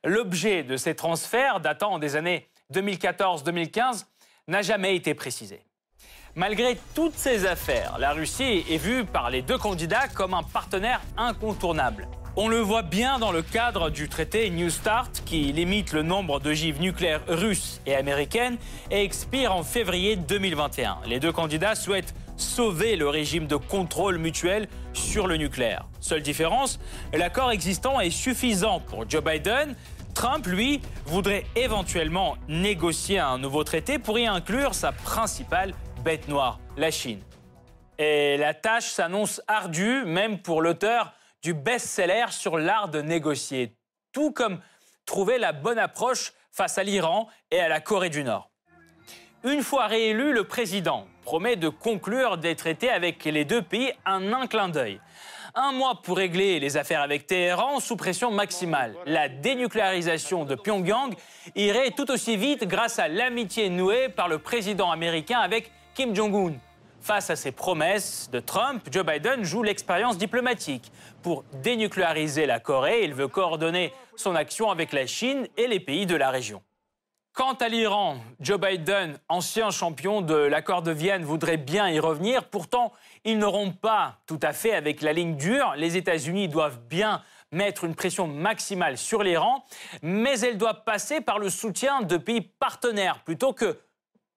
L'objet 0.03 0.63
de 0.63 0.77
ces 0.77 0.95
transferts, 0.95 1.60
datant 1.60 1.99
des 1.99 2.15
années 2.15 2.47
2014-2015, 2.73 4.05
n'a 4.47 4.62
jamais 4.62 4.95
été 4.95 5.13
précisé. 5.13 5.65
Malgré 6.36 6.78
toutes 6.96 7.17
ces 7.17 7.46
affaires, 7.46 7.98
la 8.00 8.13
Russie 8.13 8.63
est 8.70 8.78
vue 8.78 9.04
par 9.04 9.30
les 9.30 9.41
deux 9.41 9.58
candidats 9.58 10.08
comme 10.08 10.34
un 10.34 10.44
partenaire 10.44 11.02
incontournable. 11.17 12.08
On 12.38 12.48
le 12.48 12.60
voit 12.60 12.84
bien 12.84 13.20
dans 13.20 13.34
le 13.34 13.41
cadre 13.41 13.89
du 13.89 14.08
traité 14.08 14.50
New 14.50 14.70
Start 14.70 15.24
qui 15.26 15.52
limite 15.52 15.91
le 15.91 16.04
nombre 16.04 16.39
d'ogives 16.39 16.80
nucléaires 16.80 17.24
russes 17.28 17.82
et 17.86 17.96
américaines 17.96 18.58
et 18.91 19.04
expire 19.04 19.54
en 19.54 19.63
février 19.63 20.15
2021. 20.15 21.00
Les 21.06 21.20
deux 21.20 21.34
candidats 21.34 21.76
souhaitent 21.76 22.15
sauver 22.38 22.96
le 22.96 23.10
régime 23.10 23.48
de 23.48 23.58
contrôle 23.58 24.17
mutuel 24.17 24.70
sur 24.94 25.28
le 25.28 25.36
nucléaire. 25.36 25.86
Seule 26.00 26.22
différence, 26.22 26.80
l'accord 27.13 27.52
existant 27.52 28.00
est 28.00 28.10
suffisant 28.10 28.80
pour 28.80 29.10
Joe 29.10 29.22
Biden. 29.22 29.76
Trump, 30.13 30.48
lui, 30.48 30.82
voudrait 31.06 31.46
éventuellement 31.58 32.38
négocier 32.48 33.20
un 33.20 33.38
nouveau 33.38 33.65
traité 33.65 34.00
pour 34.00 34.17
y 34.17 34.26
inclure 34.26 34.74
sa 34.74 34.94
principale 34.94 35.74
bête 36.04 36.28
noire, 36.28 36.60
la 36.78 36.92
Chine. 36.92 37.22
Et 37.98 38.38
la 38.38 38.54
tâche 38.54 38.88
s'annonce 38.88 39.42
ardue, 39.48 40.04
même 40.06 40.42
pour 40.42 40.62
l'auteur 40.62 41.14
du 41.44 41.54
best-seller 41.54 42.26
sur 42.32 42.58
l'art 42.58 42.90
de 42.90 43.02
négocier, 43.02 43.76
tout 44.12 44.32
comme 44.32 44.60
trouver 45.06 45.38
la 45.38 45.54
bonne 45.54 45.80
approche 45.80 46.34
face 46.52 46.78
à 46.78 46.84
l'Iran 46.84 47.28
et 47.52 47.60
à 47.60 47.68
la 47.68 47.80
Corée 47.80 48.10
du 48.10 48.24
Nord. 48.24 48.50
Une 49.44 49.64
fois 49.64 49.88
réélu, 49.88 50.34
le 50.34 50.44
président 50.44 51.08
promet 51.24 51.56
de 51.56 51.70
conclure 51.70 52.38
des 52.38 52.56
traités 52.56 52.90
avec 52.90 53.24
les 53.26 53.46
deux 53.46 53.62
pays 53.62 53.92
en 54.06 54.34
un 54.34 54.48
clin 54.48 54.70
d'œil. 54.70 55.00
Un 55.54 55.72
mois 55.74 56.02
pour 56.02 56.18
régler 56.18 56.60
les 56.60 56.78
affaires 56.78 57.02
avec 57.02 57.28
Téhéran 57.28 57.80
sous 57.80 57.98
pression 57.98 58.32
maximale. 58.32 58.96
La 59.06 59.30
dénucléarisation 59.30 60.46
de 60.46 60.56
Pyongyang 60.56 61.14
irait 61.56 61.92
tout 61.92 62.10
aussi 62.10 62.38
vite 62.38 62.66
grâce 62.68 63.00
à 63.00 63.08
l'amitié 63.08 63.70
nouée 63.70 64.10
par 64.10 64.28
le 64.28 64.40
président 64.40 64.92
américain 64.92 65.40
avec 65.40 65.72
Kim 66.02 66.16
Jong-un. 66.16 66.54
Face 67.00 67.30
à 67.30 67.36
ces 67.36 67.52
promesses 67.52 68.28
de 68.32 68.40
Trump, 68.40 68.84
Joe 68.92 69.06
Biden 69.06 69.44
joue 69.44 69.62
l'expérience 69.62 70.18
diplomatique. 70.18 70.92
Pour 71.22 71.44
dénucléariser 71.62 72.48
la 72.48 72.60
Corée, 72.60 73.04
il 73.04 73.14
veut 73.14 73.28
coordonner 73.28 73.94
son 74.16 74.34
action 74.34 74.72
avec 74.72 74.94
la 74.94 75.06
Chine 75.06 75.48
et 75.58 75.68
les 75.68 75.80
pays 75.80 76.08
de 76.08 76.16
la 76.16 76.32
région. 76.32 76.64
Quant 77.34 77.54
à 77.54 77.70
l'Iran, 77.70 78.18
Joe 78.40 78.60
Biden, 78.60 79.20
ancien 79.30 79.70
champion 79.70 80.22
de 80.22 80.34
l'accord 80.34 80.82
de 80.82 80.90
Vienne, 80.90 81.24
voudrait 81.24 81.58
bien 81.58 81.88
y 81.88 82.00
revenir. 82.00 82.46
Pourtant, 82.46 82.94
ils 83.24 83.38
n'auront 83.38 83.72
pas 83.72 84.18
tout 84.26 84.40
à 84.42 84.54
fait 84.54 84.74
avec 84.74 85.04
la 85.04 85.14
ligne 85.14 85.36
dure. 85.36 85.76
Les 85.78 85.98
États-Unis 85.98 86.48
doivent 86.48 86.80
bien 86.80 87.22
mettre 87.52 87.84
une 87.84 87.94
pression 87.94 88.26
maximale 88.26 88.98
sur 88.98 89.22
l'Iran, 89.22 89.64
mais 90.02 90.40
elle 90.40 90.58
doit 90.58 90.84
passer 90.84 91.22
par 91.22 91.38
le 91.38 91.52
soutien 91.52 92.02
de 92.02 92.18
pays 92.18 92.42
partenaires 92.42 93.24
plutôt 93.24 93.54
que 93.54 93.80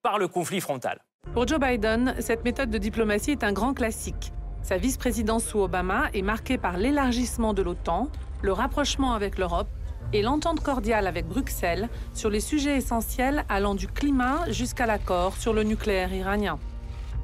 par 0.03 0.18
le 0.18 0.29
conflit 0.29 0.61
frontal. 0.61 1.00
Pour 1.32 1.48
Joe 1.48 1.58
Biden, 1.58 2.14
cette 2.20 2.44
méthode 2.44 2.70
de 2.70 2.78
diplomatie 2.78 3.32
est 3.32 3.42
un 3.42 3.52
grand 3.52 3.74
classique. 3.74 4.32
Sa 4.62 4.76
vice-présidence 4.76 5.44
sous 5.44 5.58
Obama 5.58 6.04
est 6.14 6.22
marquée 6.22 6.58
par 6.58 6.76
l'élargissement 6.76 7.54
de 7.54 7.62
l'OTAN, 7.62 8.08
le 8.42 8.52
rapprochement 8.52 9.14
avec 9.14 9.38
l'Europe 9.38 9.68
et 10.12 10.22
l'entente 10.22 10.60
cordiale 10.60 11.08
avec 11.08 11.26
Bruxelles 11.26 11.88
sur 12.12 12.30
les 12.30 12.40
sujets 12.40 12.76
essentiels 12.76 13.44
allant 13.48 13.74
du 13.74 13.88
climat 13.88 14.48
jusqu'à 14.50 14.87
l'accord 14.87 15.37
sur 15.37 15.52
le 15.52 15.64
nucléaire 15.64 16.12
iranien. 16.12 16.58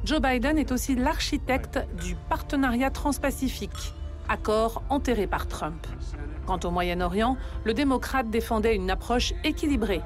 Joe 0.04 0.20
Biden 0.20 0.58
est 0.58 0.72
aussi 0.72 0.96
l'architecte 0.96 1.78
du 2.02 2.16
partenariat 2.28 2.90
transpacifique, 2.90 3.94
accord 4.28 4.82
enterré 4.88 5.26
par 5.26 5.46
Trump. 5.46 5.86
Quant 6.46 6.58
au 6.64 6.70
Moyen-Orient, 6.70 7.36
le 7.64 7.74
démocrate 7.74 8.28
défendait 8.28 8.74
une 8.74 8.90
approche 8.90 9.34
équilibrée 9.44 10.02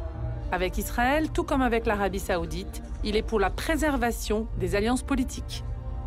avec 0.52 0.78
Israël, 0.78 1.30
tout 1.30 1.42
comme 1.42 1.62
avec 1.62 1.87
l'Arabie 1.87 2.20
saoudite, 2.20 2.83
il 3.04 3.16
est 3.16 3.22
pour 3.22 3.38
la 3.38 3.50
préservation 3.50 4.46
des 4.58 4.74
alliances 4.74 5.02
politiques. 5.02 5.64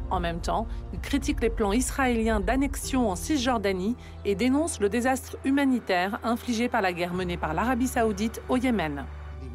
En 0.09 0.19
même 0.19 0.39
temps, 0.39 0.67
il 0.93 0.99
critique 0.99 1.41
les 1.41 1.49
plans 1.49 1.73
israéliens 1.73 2.39
d'annexion 2.39 3.09
en 3.09 3.15
Cisjordanie 3.15 3.95
et 4.25 4.35
dénonce 4.35 4.79
le 4.79 4.89
désastre 4.89 5.37
humanitaire 5.43 6.19
infligé 6.23 6.69
par 6.69 6.81
la 6.81 6.93
guerre 6.93 7.13
menée 7.13 7.37
par 7.37 7.53
l'Arabie 7.53 7.87
saoudite 7.87 8.41
au 8.49 8.57
Yémen. 8.57 9.05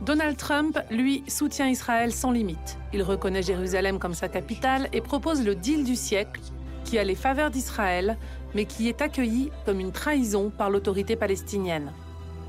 Donald 0.02 0.36
Trump, 0.36 0.78
lui, 0.90 1.24
soutient 1.26 1.68
Israël 1.68 2.12
sans 2.12 2.32
limite. 2.32 2.78
Il 2.92 3.02
reconnaît 3.02 3.42
Jérusalem 3.42 3.98
comme 3.98 4.14
sa 4.14 4.28
capitale 4.28 4.88
et 4.92 5.00
propose 5.00 5.44
le 5.44 5.54
deal 5.54 5.84
du 5.84 5.96
siècle, 5.96 6.40
qui 6.84 6.98
a 6.98 7.04
les 7.04 7.14
faveurs 7.14 7.50
d'Israël, 7.50 8.18
mais 8.54 8.66
qui 8.66 8.88
est 8.88 9.00
accueilli 9.00 9.50
comme 9.64 9.80
une 9.80 9.92
trahison 9.92 10.50
par 10.50 10.70
l'autorité 10.70 11.16
palestinienne. 11.16 11.92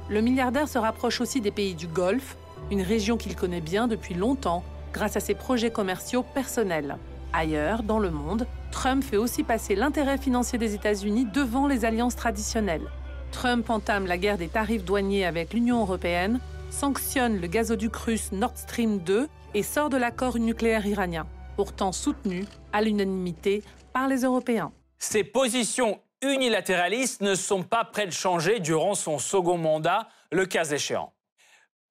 Le 0.10 0.19
milliardaire 0.21 0.67
se 0.67 0.77
rapproche 0.77 1.21
aussi 1.21 1.39
des 1.39 1.51
pays 1.51 1.75
du 1.75 1.88
Golfe, 1.88 2.36
une 2.71 2.82
région 2.82 3.17
qu'il 3.17 3.36
connaît 3.36 3.62
bien 3.62 3.88
depuis 3.88 4.15
longtemps 4.15 4.63
grâce 4.93 5.17
à 5.17 5.19
ses 5.19 5.36
projets 5.36 5.71
commerciaux 5.71 6.23
personnels. 6.23 6.97
Ailleurs, 7.34 7.84
dans 7.84 7.99
le 7.99 8.12
monde, 8.12 8.47
Trump 8.71 9.03
fait 9.03 9.17
aussi 9.17 9.43
passer 9.43 9.75
l'intérêt 9.75 10.17
financier 10.17 10.60
des 10.60 10.75
États-Unis 10.75 11.25
devant 11.34 11.67
les 11.67 11.84
alliances 11.84 12.15
traditionnelles. 12.15 12.88
Trump 13.32 13.69
entame 13.69 14.06
la 14.06 14.17
guerre 14.17 14.38
des 14.38 14.47
tarifs 14.47 14.86
douaniers 14.86 15.25
avec 15.25 15.53
l'Union 15.53 15.82
européenne, 15.82 16.39
sanctionne 16.69 17.41
le 17.41 17.47
gazoduc 17.47 17.95
russe 17.95 18.32
Nord 18.32 18.56
Stream 18.56 18.99
2 18.99 19.27
et 19.56 19.63
sort 19.63 19.89
de 19.89 19.97
l'accord 19.97 20.38
nucléaire 20.38 20.86
iranien, 20.86 21.25
pourtant 21.56 21.91
soutenu 21.91 22.45
à 22.71 22.82
l'unanimité 22.82 23.63
par 23.91 24.08
les 24.08 24.21
Européens. 24.21 24.71
Ces 24.99 25.23
positions 25.23 25.99
unilatéralistes 26.21 27.21
ne 27.21 27.36
sont 27.36 27.63
pas 27.63 27.84
prêts 27.84 28.06
de 28.06 28.12
changer 28.12 28.60
durant 28.60 28.95
son 28.95 29.19
second 29.19 29.58
mandat, 29.58 30.08
le 30.32 30.45
cas 30.45 30.65
échéant. 30.65 31.13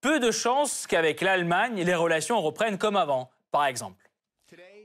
Peu 0.03 0.19
de 0.19 0.33
chances 0.33 0.89
qu'avec 0.89 1.21
l'Allemagne, 1.21 1.81
les 1.85 1.95
relations 1.95 2.43
reprennent 2.43 2.77
comme 2.77 2.97
avant, 2.97 3.31
par 3.53 3.67
exemple. 3.67 4.11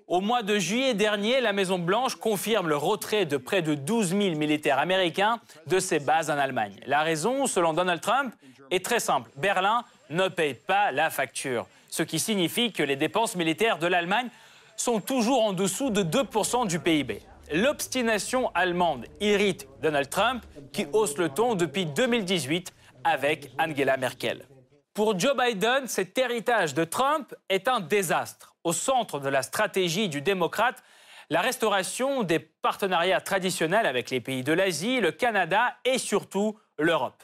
Au 0.05 0.21
mois 0.21 0.43
de 0.43 0.59
juillet 0.59 0.93
dernier, 0.93 1.41
la 1.41 1.53
Maison-Blanche 1.53 2.17
confirme 2.17 2.69
le 2.69 2.77
retrait 2.77 3.25
de 3.25 3.37
près 3.37 3.63
de 3.63 3.73
12 3.73 4.09
000 4.09 4.19
militaires 4.35 4.77
américains 4.77 5.39
de 5.65 5.79
ses 5.79 5.99
bases 5.99 6.29
en 6.29 6.37
Allemagne. 6.37 6.75
La 6.85 7.01
raison, 7.01 7.47
selon 7.47 7.73
Donald 7.73 7.99
Trump, 7.99 8.31
est 8.69 8.85
très 8.85 8.99
simple. 8.99 9.31
Berlin 9.37 9.83
ne 10.11 10.27
paye 10.27 10.53
pas 10.53 10.91
la 10.91 11.09
facture, 11.09 11.65
ce 11.89 12.03
qui 12.03 12.19
signifie 12.19 12.71
que 12.71 12.83
les 12.83 12.95
dépenses 12.95 13.35
militaires 13.35 13.79
de 13.79 13.87
l'Allemagne 13.87 14.29
sont 14.75 14.99
toujours 14.99 15.41
en 15.41 15.53
dessous 15.53 15.89
de 15.89 16.03
2% 16.03 16.67
du 16.67 16.77
PIB. 16.77 17.23
L'obstination 17.51 18.51
allemande 18.53 19.07
irrite 19.19 19.67
Donald 19.81 20.11
Trump, 20.11 20.45
qui 20.71 20.85
hausse 20.93 21.17
le 21.17 21.29
ton 21.29 21.55
depuis 21.55 21.87
2018 21.87 22.71
avec 23.03 23.49
Angela 23.57 23.97
Merkel. 23.97 24.45
Pour 24.97 25.19
Joe 25.19 25.37
Biden, 25.37 25.85
cet 25.85 26.17
héritage 26.17 26.73
de 26.73 26.83
Trump 26.83 27.35
est 27.49 27.67
un 27.67 27.81
désastre. 27.81 28.55
Au 28.63 28.73
centre 28.73 29.19
de 29.19 29.29
la 29.29 29.43
stratégie 29.43 30.09
du 30.09 30.21
démocrate, 30.23 30.81
la 31.29 31.41
restauration 31.41 32.23
des 32.23 32.39
partenariats 32.39 33.21
traditionnels 33.21 33.85
avec 33.85 34.09
les 34.09 34.21
pays 34.21 34.43
de 34.43 34.53
l'Asie, 34.53 34.99
le 34.99 35.11
Canada 35.11 35.75
et 35.85 35.99
surtout 35.99 36.57
l'Europe. 36.79 37.21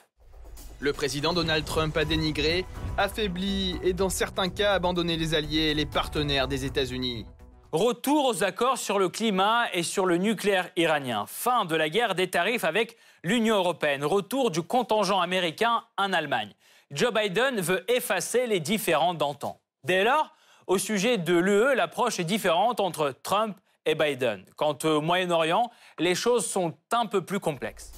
Le 0.82 0.94
président 0.94 1.34
Donald 1.34 1.66
Trump 1.66 1.98
a 1.98 2.06
dénigré, 2.06 2.64
affaibli 2.96 3.80
et 3.82 3.94
dans 3.94 4.10
certains 4.10 4.50
cas 4.50 4.74
abandonné 4.74 5.18
les 5.18 5.34
alliés 5.34 5.72
et 5.72 5.74
les 5.74 5.88
partenaires 5.88 6.48
des 6.48 6.66
États-Unis. 6.66 7.26
Retour 7.72 8.26
aux 8.28 8.44
accords 8.44 8.78
sur 8.78 9.00
le 9.00 9.10
climat 9.10 9.66
et 9.74 9.82
sur 9.82 10.06
le 10.06 10.18
nucléaire 10.18 10.70
iranien. 10.76 11.26
Fin 11.28 11.66
de 11.66 11.76
la 11.76 11.90
guerre 11.90 12.14
des 12.14 12.30
tarifs 12.30 12.66
avec 12.66 12.98
l'Union 13.24 13.56
européenne. 13.56 14.06
Retour 14.06 14.52
du 14.52 14.62
contingent 14.62 15.20
américain 15.20 15.82
en 15.98 16.14
Allemagne. 16.14 16.54
Joe 16.94 17.12
Biden 17.12 17.60
veut 17.60 17.84
effacer 17.92 18.46
les 18.46 18.60
différends 18.60 19.16
d'antan. 19.16 19.60
Dès 19.84 20.04
lors, 20.04 20.36
au 20.68 20.78
sujet 20.78 21.18
de 21.18 21.34
l'UE, 21.34 21.76
l'approche 21.76 22.20
est 22.20 22.24
différente 22.24 22.80
entre 22.80 23.16
Trump 23.24 23.58
et 23.88 23.96
Biden. 23.96 24.46
Quant 24.56 24.78
au 24.84 25.02
Moyen-Orient, 25.02 25.72
les 25.98 26.14
choses 26.14 26.46
sont 26.46 26.78
un 26.92 27.08
peu 27.08 27.26
plus 27.26 27.40
complexes. 27.40 27.92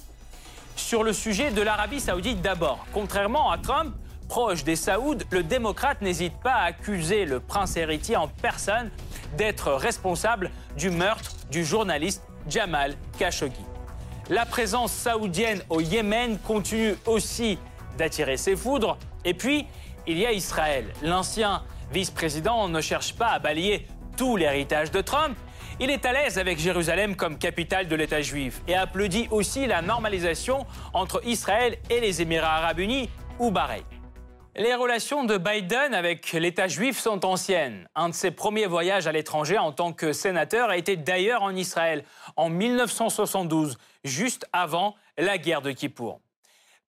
Sur 0.76 1.04
le 1.04 1.12
sujet 1.12 1.50
de 1.50 1.60
l'Arabie 1.60 2.00
saoudite 2.00 2.40
d'abord, 2.40 2.86
contrairement 2.94 3.50
à 3.50 3.58
Trump, 3.58 3.94
proche 4.30 4.64
des 4.64 4.76
Saouds, 4.76 5.18
le 5.30 5.42
démocrate 5.42 6.00
n'hésite 6.00 6.40
pas 6.40 6.54
à 6.54 6.64
accuser 6.64 7.26
le 7.26 7.40
prince 7.40 7.76
héritier 7.76 8.16
en 8.16 8.28
personne 8.28 8.90
d'être 9.36 9.72
responsable 9.72 10.50
du 10.78 10.88
meurtre 10.88 11.32
du 11.50 11.66
journaliste 11.66 12.22
Jamal 12.48 12.94
Khashoggi. 13.18 13.64
La 14.30 14.46
présence 14.46 14.92
saoudienne 14.92 15.62
au 15.68 15.80
Yémen 15.80 16.38
continue 16.38 16.94
aussi 17.04 17.58
d'attirer 17.96 18.36
ses 18.36 18.56
foudres. 18.56 18.98
Et 19.24 19.34
puis, 19.34 19.66
il 20.06 20.18
y 20.18 20.26
a 20.26 20.32
Israël. 20.32 20.92
L'ancien 21.02 21.62
vice-président 21.92 22.68
ne 22.68 22.80
cherche 22.80 23.14
pas 23.14 23.28
à 23.28 23.38
balayer 23.38 23.86
tout 24.16 24.36
l'héritage 24.36 24.90
de 24.90 25.00
Trump. 25.00 25.36
Il 25.78 25.90
est 25.90 26.06
à 26.06 26.12
l'aise 26.12 26.38
avec 26.38 26.58
Jérusalem 26.58 27.16
comme 27.16 27.38
capitale 27.38 27.86
de 27.86 27.96
l'État 27.96 28.22
juif 28.22 28.62
et 28.66 28.74
applaudit 28.74 29.28
aussi 29.30 29.66
la 29.66 29.82
normalisation 29.82 30.64
entre 30.94 31.20
Israël 31.26 31.76
et 31.90 32.00
les 32.00 32.22
Émirats 32.22 32.56
arabes 32.56 32.78
unis 32.78 33.10
ou 33.38 33.50
Bahreïn. 33.50 33.82
Les 34.58 34.74
relations 34.74 35.24
de 35.24 35.36
Biden 35.36 35.92
avec 35.92 36.32
l'État 36.32 36.66
juif 36.66 36.98
sont 36.98 37.26
anciennes. 37.26 37.86
Un 37.94 38.08
de 38.08 38.14
ses 38.14 38.30
premiers 38.30 38.64
voyages 38.64 39.06
à 39.06 39.12
l'étranger 39.12 39.58
en 39.58 39.70
tant 39.70 39.92
que 39.92 40.14
sénateur 40.14 40.70
a 40.70 40.78
été 40.78 40.96
d'ailleurs 40.96 41.42
en 41.42 41.54
Israël 41.54 42.04
en 42.36 42.48
1972, 42.48 43.76
juste 44.02 44.46
avant 44.54 44.94
la 45.18 45.36
guerre 45.36 45.60
de 45.60 45.72
Kippour. 45.72 46.20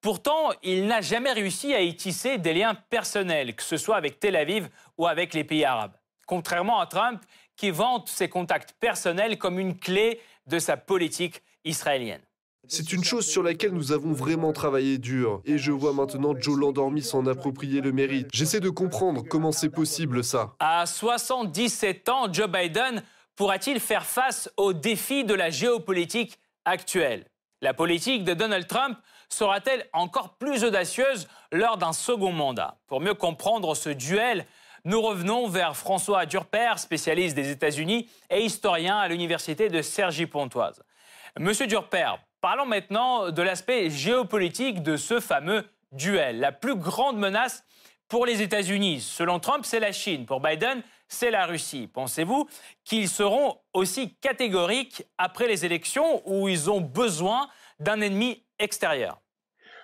Pourtant, 0.00 0.50
il 0.62 0.86
n'a 0.86 1.00
jamais 1.00 1.32
réussi 1.32 1.74
à 1.74 1.80
y 1.80 1.96
tisser 1.96 2.38
des 2.38 2.54
liens 2.54 2.74
personnels, 2.74 3.56
que 3.56 3.64
ce 3.64 3.76
soit 3.76 3.96
avec 3.96 4.20
Tel 4.20 4.36
Aviv 4.36 4.68
ou 4.96 5.06
avec 5.06 5.34
les 5.34 5.42
pays 5.42 5.64
arabes. 5.64 5.96
Contrairement 6.26 6.78
à 6.78 6.86
Trump, 6.86 7.20
qui 7.56 7.70
vante 7.70 8.08
ses 8.08 8.28
contacts 8.28 8.74
personnels 8.78 9.38
comme 9.38 9.58
une 9.58 9.76
clé 9.76 10.20
de 10.46 10.58
sa 10.60 10.76
politique 10.76 11.42
israélienne. 11.64 12.20
C'est 12.70 12.92
une 12.92 13.02
chose 13.02 13.26
sur 13.26 13.42
laquelle 13.42 13.72
nous 13.72 13.92
avons 13.92 14.12
vraiment 14.12 14.52
travaillé 14.52 14.98
dur. 14.98 15.40
Et 15.44 15.58
je 15.58 15.72
vois 15.72 15.92
maintenant 15.92 16.34
Joe 16.38 16.58
Landormi 16.58 17.02
s'en 17.02 17.26
approprier 17.26 17.80
le 17.80 17.92
mérite. 17.92 18.28
J'essaie 18.32 18.60
de 18.60 18.68
comprendre 18.68 19.24
comment 19.28 19.52
c'est 19.52 19.70
possible 19.70 20.22
ça. 20.22 20.54
À 20.60 20.84
77 20.86 22.08
ans, 22.10 22.32
Joe 22.32 22.48
Biden 22.48 23.02
pourra-t-il 23.36 23.80
faire 23.80 24.04
face 24.04 24.50
aux 24.56 24.74
défis 24.74 25.24
de 25.24 25.34
la 25.34 25.50
géopolitique 25.50 26.38
actuelle? 26.64 27.24
La 27.62 27.74
politique 27.74 28.22
de 28.24 28.34
Donald 28.34 28.66
Trump 28.66 28.98
sera-t-elle 29.28 29.86
encore 29.92 30.34
plus 30.34 30.64
audacieuse 30.64 31.28
lors 31.52 31.76
d'un 31.76 31.92
second 31.92 32.32
mandat 32.32 32.76
Pour 32.86 33.00
mieux 33.00 33.14
comprendre 33.14 33.74
ce 33.74 33.90
duel, 33.90 34.46
nous 34.84 35.00
revenons 35.00 35.48
vers 35.48 35.76
François 35.76 36.26
Durper, 36.26 36.74
spécialiste 36.78 37.34
des 37.36 37.50
États-Unis 37.50 38.08
et 38.30 38.40
historien 38.40 38.98
à 38.98 39.08
l'université 39.08 39.68
de 39.68 39.82
Cergy-Pontoise. 39.82 40.82
Monsieur 41.38 41.66
Durper, 41.66 42.14
Parlons 42.40 42.66
maintenant 42.66 43.32
de 43.32 43.42
l'aspect 43.42 43.90
géopolitique 43.90 44.80
de 44.84 44.96
ce 44.96 45.18
fameux 45.18 45.64
duel. 45.90 46.38
La 46.38 46.52
plus 46.52 46.76
grande 46.76 47.18
menace 47.18 47.64
pour 48.06 48.26
les 48.26 48.42
États-Unis, 48.42 49.00
selon 49.00 49.40
Trump, 49.40 49.64
c'est 49.64 49.80
la 49.80 49.90
Chine. 49.90 50.24
Pour 50.24 50.40
Biden, 50.40 50.82
c'est 51.08 51.32
la 51.32 51.46
Russie. 51.46 51.88
Pensez-vous 51.92 52.48
qu'ils 52.84 53.08
seront 53.08 53.58
aussi 53.72 54.14
catégoriques 54.20 55.02
après 55.18 55.48
les 55.48 55.66
élections 55.66 56.22
où 56.26 56.48
ils 56.48 56.70
ont 56.70 56.80
besoin 56.80 57.48
d'un 57.80 58.00
ennemi 58.00 58.44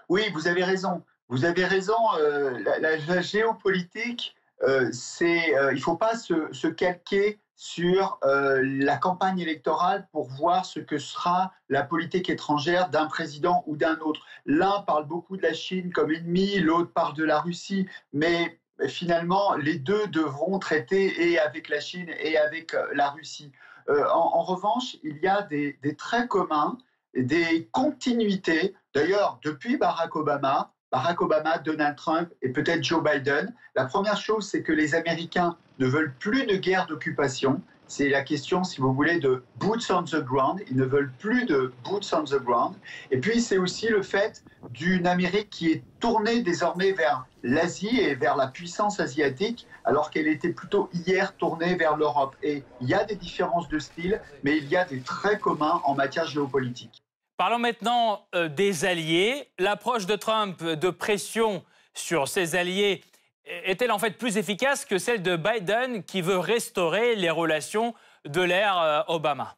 Oui, 0.09 0.31
vous 0.33 0.49
avez 0.49 0.65
raison. 0.65 1.03
Vous 1.29 1.45
avez 1.45 1.65
raison. 1.65 1.97
Euh, 2.19 2.59
la, 2.81 3.21
géopolitique, 3.23 4.35
euh, 4.63 4.91
euh, 5.23 5.73
il 5.73 5.77
ne 5.77 5.81
faut 5.81 5.97
pas 5.97 6.17
se, 6.17 6.67
calquer 6.69 7.39
sur 7.57 8.19
la 8.23 8.97
campagne 8.97 9.39
électorale 9.39 10.09
pour 10.11 10.29
voir 10.29 10.67
ce 10.67 10.81
que 10.81 10.99
sera 10.99 11.53
la 11.69 11.83
politique 11.85 12.29
étrangère 12.29 12.91
d'un 12.91 13.07
président 13.07 13.63
ou 13.67 13.77
d'un 13.77 13.97
autre. 14.01 14.27
L'un 14.45 14.83
parle 14.83 15.07
beaucoup 15.07 15.37
de 15.37 15.43
la 15.43 15.55
Chine 15.55 15.93
comme 15.93 16.11
ennemi, 16.11 16.59
l'autre 16.59 16.93
parle 16.93 17.15
de 17.15 17.25
la 17.25 17.41
Russie, 17.41 17.89
mais 18.13 18.59
finalement, 18.89 19.55
les 19.55 19.79
deux 19.79 20.09
devront 20.09 20.59
traiter 20.59 21.31
et 21.31 21.39
avec 21.39 21.69
la 21.69 21.79
Chine 21.79 22.11
et 22.19 22.37
avec 22.37 22.77
la 22.93 23.11
Russie. 23.11 23.53
En, 23.89 24.43
revanche, 24.43 24.97
il 25.05 25.19
y 25.19 25.29
a 25.29 25.43
des 25.43 25.97
traits 25.97 26.29
communs, 26.29 26.77
des 27.17 27.69
continuités. 27.73 28.75
D'ailleurs, 28.95 29.39
depuis 29.43 29.77
Barack 29.77 30.17
Obama, 30.17 30.73
Barack 30.95 31.23
Obama, 31.23 31.59
Donald 31.59 31.97
Trump 31.97 32.33
et 32.41 32.51
peut-être 32.51 32.85
Joe 32.85 33.03
Biden. 33.03 33.53
La 33.75 33.85
première 33.85 34.17
chose, 34.17 34.49
c'est 34.49 34.63
que 34.63 34.73
les 34.73 34.95
Américains 34.95 35.57
ne 35.81 35.87
veulent 35.87 36.15
plus 36.21 36.47
de 36.47 36.55
guerre 36.55 36.87
d'occupation. 36.87 37.61
C'est 37.89 38.09
la 38.09 38.23
question, 38.23 38.65
si 38.65 38.81
vous 38.81 38.95
voulez, 38.95 39.19
de 39.19 39.43
boots 39.57 39.91
on 39.91 40.05
the 40.05 40.23
ground. 40.23 40.61
Ils 40.71 40.77
ne 40.77 40.85
veulent 40.85 41.13
plus 41.19 41.45
de 41.45 41.73
boots 41.85 42.13
on 42.13 42.25
the 42.25 42.41
ground. 42.41 42.77
Et 43.11 43.19
puis, 43.19 43.41
c'est 43.41 43.59
aussi 43.59 43.89
le 43.89 44.03
fait 44.03 44.43
d'une 44.71 45.07
Amérique 45.07 45.51
qui 45.51 45.73
est 45.73 45.85
tournée 46.01 46.43
désormais 46.43 46.93
vers 46.93 47.27
l'Asie 47.43 48.01
et 48.01 48.15
vers 48.15 48.37
la 48.37 48.47
puissance 48.47 49.01
asiatique, 49.01 49.67
alors 49.85 50.11
qu'elle 50.11 50.29
était 50.29 50.53
plutôt 50.53 50.89
hier 50.93 51.37
tournée 51.37 51.75
vers 51.75 51.97
l'Europe. 51.97 52.37
Et 52.43 52.63
il 52.81 52.89
y 52.89 52.95
a 52.95 53.05
des 53.05 53.17
différences 53.17 53.69
de 53.69 53.79
style, 53.79 54.21
mais 54.45 54.57
il 54.57 54.69
y 54.69 54.77
a 54.77 54.85
des 54.85 55.01
traits 55.01 55.41
communs 55.41 55.83
en 55.85 55.95
matière 55.95 56.27
géopolitique. 56.27 57.04
Parlons 57.37 57.59
maintenant 57.59 58.29
euh, 58.37 58.49
des 58.49 58.85
alliés. 58.85 59.51
L'approche 59.59 60.07
de 60.07 60.15
Trump 60.15 60.63
de 60.63 60.91
pression 60.91 61.65
sur 61.93 62.29
ses 62.29 62.55
alliés 62.55 63.03
est-elle 63.45 63.91
en 63.91 63.99
fait 63.99 64.13
plus 64.13 64.37
efficace 64.37 64.85
que 64.85 64.99
celle 64.99 65.21
de 65.21 65.35
Biden 65.35 66.05
qui 66.05 66.23
veut 66.23 66.39
restaurer 66.39 67.17
les 67.17 67.31
relations 67.31 67.93
de 68.25 68.41
l'ère 68.41 68.79
euh, 68.79 69.01
Obama? 69.09 69.57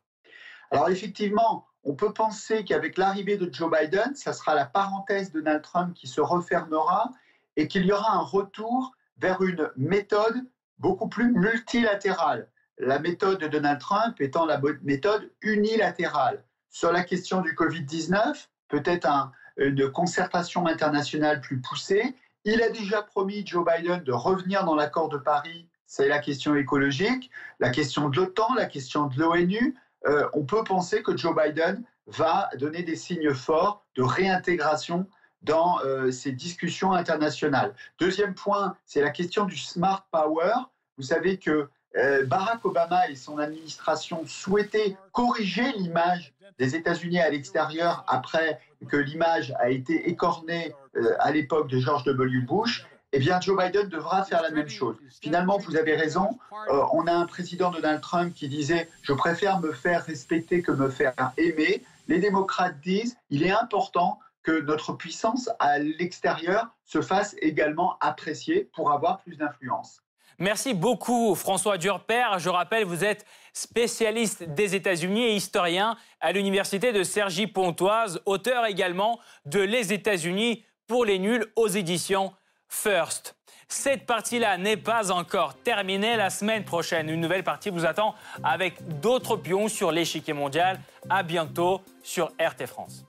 Alors 0.71 0.89
effectivement, 0.89 1.67
on 1.85 1.95
peut 1.95 2.15
penser 2.15 2.65
qu'avec 2.65 2.97
l'arrivée 2.97 3.37
de 3.37 3.53
Joe 3.53 3.71
Biden, 3.71 4.15
ça 4.15 4.33
sera 4.33 4.55
la 4.55 4.65
parenthèse 4.65 5.31
de 5.31 5.41
Donald 5.41 5.63
Trump 5.63 5.95
qui 5.95 6.07
se 6.07 6.23
refermera 6.23 7.11
et 7.57 7.69
qu'il 7.69 7.85
y 7.85 7.93
aura 7.93 8.15
un 8.15 8.23
retour 8.23 8.93
vers 9.19 9.43
une 9.43 9.71
méthode 9.77 10.47
beaucoup 10.79 11.09
plus 11.09 11.31
multilatérale. 11.31 12.51
La 12.79 12.99
méthode 12.99 13.39
de 13.39 13.49
Donald 13.49 13.81
Trump 13.81 14.19
étant 14.21 14.47
la 14.47 14.61
méthode 14.83 15.31
unilatérale 15.43 16.43
sur 16.77 16.93
la 16.93 17.05
question 17.05 17.41
du 17.41 17.55
Covid-19, 17.55 18.49
peut-être 18.69 19.09
une 19.57 19.91
concertation 19.91 20.67
internationale 20.67 21.41
plus 21.41 21.59
poussée. 21.59 22.15
Il 22.45 22.61
a 22.61 22.69
déjà 22.69 23.01
promis, 23.01 23.47
Joe 23.47 23.65
Biden, 23.65 24.03
de 24.03 24.13
revenir 24.13 24.63
dans 24.67 24.75
l'accord 24.75 25.09
de 25.09 25.17
Paris. 25.17 25.71
C'est 25.87 26.07
la 26.07 26.19
question 26.19 26.55
écologique, 26.55 27.31
la 27.61 27.71
question 27.71 28.11
de 28.11 28.17
l'OTAN, 28.17 28.53
la 28.57 28.67
question 28.67 29.07
de 29.07 29.19
l'ONU. 29.19 29.75
Euh, 30.05 30.29
on 30.35 30.45
peut 30.45 30.65
penser 30.65 31.03
que 31.03 31.17
Joe 31.17 31.35
Biden 31.35 31.83
va 32.09 32.51
donner 32.59 32.83
des 32.83 32.97
signes 32.97 33.33
forts 33.33 33.87
de 33.95 34.03
réintégration 34.03 35.07
dans 35.41 35.79
euh, 35.83 36.11
ces 36.11 36.33
discussions 36.33 36.93
internationales. 36.93 37.75
Deuxième 37.99 38.35
point, 38.35 38.77
c'est 38.85 39.01
la 39.01 39.11
question 39.11 39.47
du 39.47 39.57
smart 39.57 40.07
power. 40.11 40.53
Vous 40.99 41.05
savez 41.05 41.39
que 41.39 41.51
euh, 41.51 41.71
Barack 42.27 42.65
Obama 42.65 43.09
et 43.09 43.17
son 43.17 43.39
administration 43.39 44.23
souhaitaient 44.27 44.97
corriger 45.13 45.73
l'image 45.73 46.35
des 46.59 46.75
États-Unis 46.75 47.21
à 47.21 47.31
l'extérieur 47.31 48.05
après 48.09 48.61
que 48.89 48.97
l'image 48.97 49.55
a 49.59 49.71
été 49.71 50.09
écornée 50.09 50.75
euh, 50.97 51.15
à 51.19 51.31
l'époque 51.31 51.69
de 51.69 51.79
George 51.79 52.05
W. 52.05 52.41
Bush. 52.41 52.87
Eh 53.13 53.19
bien, 53.19 53.41
Joe 53.41 53.57
Biden 53.57 53.89
devra 53.89 54.25
faire 54.25 54.43
la 54.43 54.51
même 54.51 54.69
chose. 54.69 54.97
Finalement, 55.23 55.59
vous 55.59 55.77
avez 55.77 55.97
raison. 55.97 56.39
Euh, 56.69 56.83
on 56.93 57.07
a 57.07 57.13
un 57.13 57.25
président 57.27 57.71
Donald 57.71 58.01
Trump 58.01 58.35
qui 58.35 58.49
disait 58.49 58.89
Je 59.03 59.13
préfère 59.13 59.61
me 59.61 59.73
faire 59.73 60.05
respecter 60.05 60.61
que 60.61 60.73
me 60.73 60.91
faire 60.91 61.15
aimer. 61.37 61.83
Les 62.09 62.19
démocrates 62.19 62.79
disent 62.81 63.17
Il 63.31 63.45
est 63.45 63.53
important 63.53 64.19
que 64.43 64.61
notre 64.61 64.93
puissance 64.93 65.49
à 65.59 65.79
l'extérieur 65.79 66.69
se 66.85 67.01
fasse 67.01 67.37
également 67.41 67.97
apprécier 68.01 68.69
pour 68.75 68.93
avoir 68.93 69.19
plus 69.19 69.37
d'influence. 69.37 70.03
Merci 70.39 70.75
beaucoup 70.75 71.35
François 71.35 71.79
Durper. 71.79 72.39
Je 72.39 72.51
rappelle, 72.51 72.85
vous 72.85 73.05
êtes 73.05 73.25
spécialiste 73.55 74.43
des 74.43 74.75
États-Unis 74.75 75.25
et 75.25 75.35
historien 75.35 75.97
à 76.21 76.33
l'université 76.33 76.93
de 76.93 77.03
Cergy-Pontoise, 77.03 78.21
auteur 78.27 78.67
également 78.67 79.19
de 79.47 79.61
Les 79.61 79.95
États-Unis 79.95 80.65
pour 80.87 81.07
les 81.07 81.19
nuls 81.19 81.47
aux 81.57 81.69
éditions 81.69 82.35
First. 82.69 83.35
Cette 83.69 84.07
partie-là 84.07 84.59
n'est 84.59 84.77
pas 84.77 85.11
encore 85.11 85.55
terminée. 85.55 86.17
La 86.17 86.31
semaine 86.31 86.65
prochaine, 86.65 87.09
une 87.09 87.21
nouvelle 87.21 87.43
partie 87.43 87.71
vous 87.71 87.87
attend 87.87 88.15
avec 88.45 89.01
d'autres 89.01 89.37
pions 89.37 89.69
sur 89.69 89.91
l'échiquier 89.91 90.35
mondial. 90.35 90.79
À 91.09 91.23
bientôt 91.23 91.81
sur 92.03 92.27
RT 92.39 92.67
France. 92.67 93.07